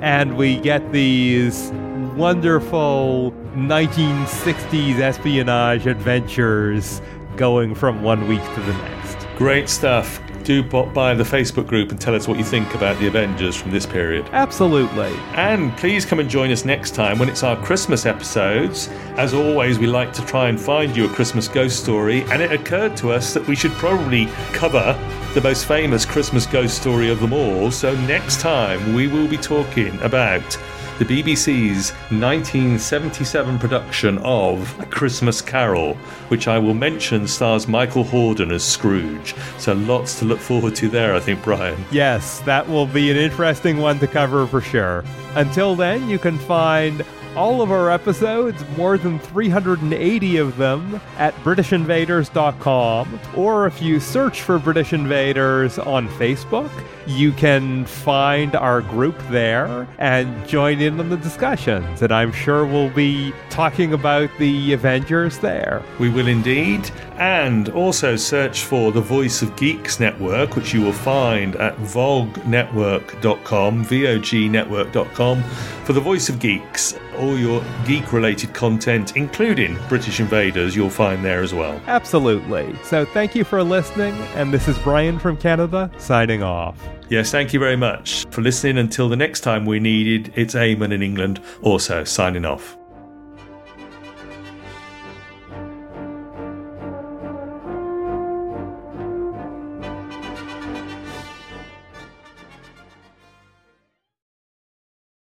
and 0.00 0.38
we 0.38 0.58
get 0.60 0.92
these 0.92 1.70
wonderful 2.16 3.30
1960s 3.54 4.98
espionage 4.98 5.86
adventures 5.86 7.02
going 7.36 7.74
from 7.74 8.02
one 8.02 8.26
week 8.28 8.42
to 8.54 8.62
the 8.62 8.72
next. 8.72 9.26
Great 9.36 9.68
stuff. 9.68 10.22
Do 10.48 10.62
pop 10.62 10.94
by 10.94 11.12
the 11.12 11.24
Facebook 11.24 11.66
group 11.66 11.90
and 11.90 12.00
tell 12.00 12.14
us 12.14 12.26
what 12.26 12.38
you 12.38 12.44
think 12.44 12.74
about 12.74 12.98
the 12.98 13.06
Avengers 13.06 13.54
from 13.54 13.70
this 13.70 13.84
period. 13.84 14.26
Absolutely. 14.32 15.12
And 15.34 15.76
please 15.76 16.06
come 16.06 16.20
and 16.20 16.30
join 16.30 16.50
us 16.50 16.64
next 16.64 16.94
time 16.94 17.18
when 17.18 17.28
it's 17.28 17.42
our 17.42 17.54
Christmas 17.62 18.06
episodes. 18.06 18.88
As 19.18 19.34
always, 19.34 19.78
we 19.78 19.86
like 19.86 20.10
to 20.14 20.24
try 20.24 20.48
and 20.48 20.58
find 20.58 20.96
you 20.96 21.04
a 21.04 21.08
Christmas 21.10 21.48
ghost 21.48 21.82
story, 21.82 22.22
and 22.30 22.40
it 22.40 22.50
occurred 22.50 22.96
to 22.96 23.12
us 23.12 23.34
that 23.34 23.46
we 23.46 23.54
should 23.54 23.72
probably 23.72 24.24
cover 24.54 24.98
the 25.34 25.42
most 25.42 25.66
famous 25.66 26.06
Christmas 26.06 26.46
ghost 26.46 26.80
story 26.80 27.10
of 27.10 27.20
them 27.20 27.34
all. 27.34 27.70
So 27.70 27.94
next 28.06 28.40
time 28.40 28.94
we 28.94 29.06
will 29.06 29.28
be 29.28 29.36
talking 29.36 30.00
about 30.00 30.56
the 30.98 31.04
BBC's 31.04 31.92
1977 32.10 33.58
production 33.60 34.18
of 34.18 34.80
A 34.80 34.86
Christmas 34.86 35.40
Carol, 35.40 35.94
which 36.26 36.48
I 36.48 36.58
will 36.58 36.74
mention 36.74 37.28
stars 37.28 37.68
Michael 37.68 38.02
Hordern 38.02 38.52
as 38.52 38.64
Scrooge. 38.64 39.36
So 39.58 39.74
lots 39.74 40.18
to 40.18 40.24
look 40.24 40.40
forward 40.40 40.74
to 40.74 40.88
there, 40.88 41.14
I 41.14 41.20
think, 41.20 41.44
Brian. 41.44 41.84
Yes, 41.92 42.40
that 42.40 42.68
will 42.68 42.86
be 42.86 43.12
an 43.12 43.16
interesting 43.16 43.78
one 43.78 44.00
to 44.00 44.08
cover 44.08 44.44
for 44.48 44.60
sure. 44.60 45.04
Until 45.36 45.76
then, 45.76 46.08
you 46.08 46.18
can 46.18 46.36
find 46.36 47.04
all 47.38 47.62
of 47.62 47.70
our 47.70 47.88
episodes, 47.88 48.64
more 48.76 48.98
than 48.98 49.20
380 49.20 50.38
of 50.38 50.56
them, 50.56 51.00
at 51.18 51.32
BritishInvaders.com. 51.44 53.20
Or 53.36 53.68
if 53.68 53.80
you 53.80 54.00
search 54.00 54.42
for 54.42 54.58
British 54.58 54.92
Invaders 54.92 55.78
on 55.78 56.08
Facebook, 56.08 56.72
you 57.06 57.30
can 57.30 57.84
find 57.84 58.56
our 58.56 58.82
group 58.82 59.16
there 59.30 59.86
and 59.98 60.48
join 60.48 60.80
in 60.80 60.98
on 60.98 61.10
the 61.10 61.16
discussions. 61.16 62.02
And 62.02 62.10
I'm 62.10 62.32
sure 62.32 62.66
we'll 62.66 62.90
be 62.90 63.32
talking 63.50 63.92
about 63.92 64.30
the 64.40 64.72
Avengers 64.72 65.38
there. 65.38 65.80
We 66.00 66.10
will 66.10 66.26
indeed. 66.26 66.90
And 67.18 67.68
also 67.68 68.16
search 68.16 68.64
for 68.64 68.90
the 68.90 69.00
Voice 69.00 69.42
of 69.42 69.54
Geeks 69.56 70.00
Network, 70.00 70.56
which 70.56 70.74
you 70.74 70.82
will 70.82 70.92
find 70.92 71.54
at 71.54 71.76
vognetwork.com, 71.76 73.84
vognetwork.com, 73.84 75.42
for 75.84 75.92
the 75.92 76.00
Voice 76.00 76.28
of 76.28 76.40
Geeks. 76.40 76.98
All 77.18 77.38
your 77.38 77.64
geek 77.84 78.12
related 78.12 78.54
content, 78.54 79.16
including 79.16 79.76
British 79.88 80.20
Invaders, 80.20 80.76
you'll 80.76 80.88
find 80.88 81.24
there 81.24 81.42
as 81.42 81.52
well. 81.52 81.80
Absolutely. 81.86 82.78
So 82.84 83.04
thank 83.04 83.34
you 83.34 83.44
for 83.44 83.62
listening. 83.62 84.14
And 84.34 84.54
this 84.54 84.68
is 84.68 84.78
Brian 84.78 85.18
from 85.18 85.36
Canada 85.36 85.90
signing 85.98 86.42
off. 86.42 86.88
Yes, 87.08 87.30
thank 87.30 87.52
you 87.52 87.58
very 87.58 87.76
much 87.76 88.26
for 88.30 88.42
listening. 88.42 88.78
Until 88.78 89.08
the 89.08 89.16
next 89.16 89.40
time 89.40 89.66
we 89.66 89.80
needed, 89.80 90.32
it's 90.36 90.54
Eamon 90.54 90.92
in 90.92 91.02
England 91.02 91.40
also 91.62 92.04
signing 92.04 92.44
off. 92.44 92.76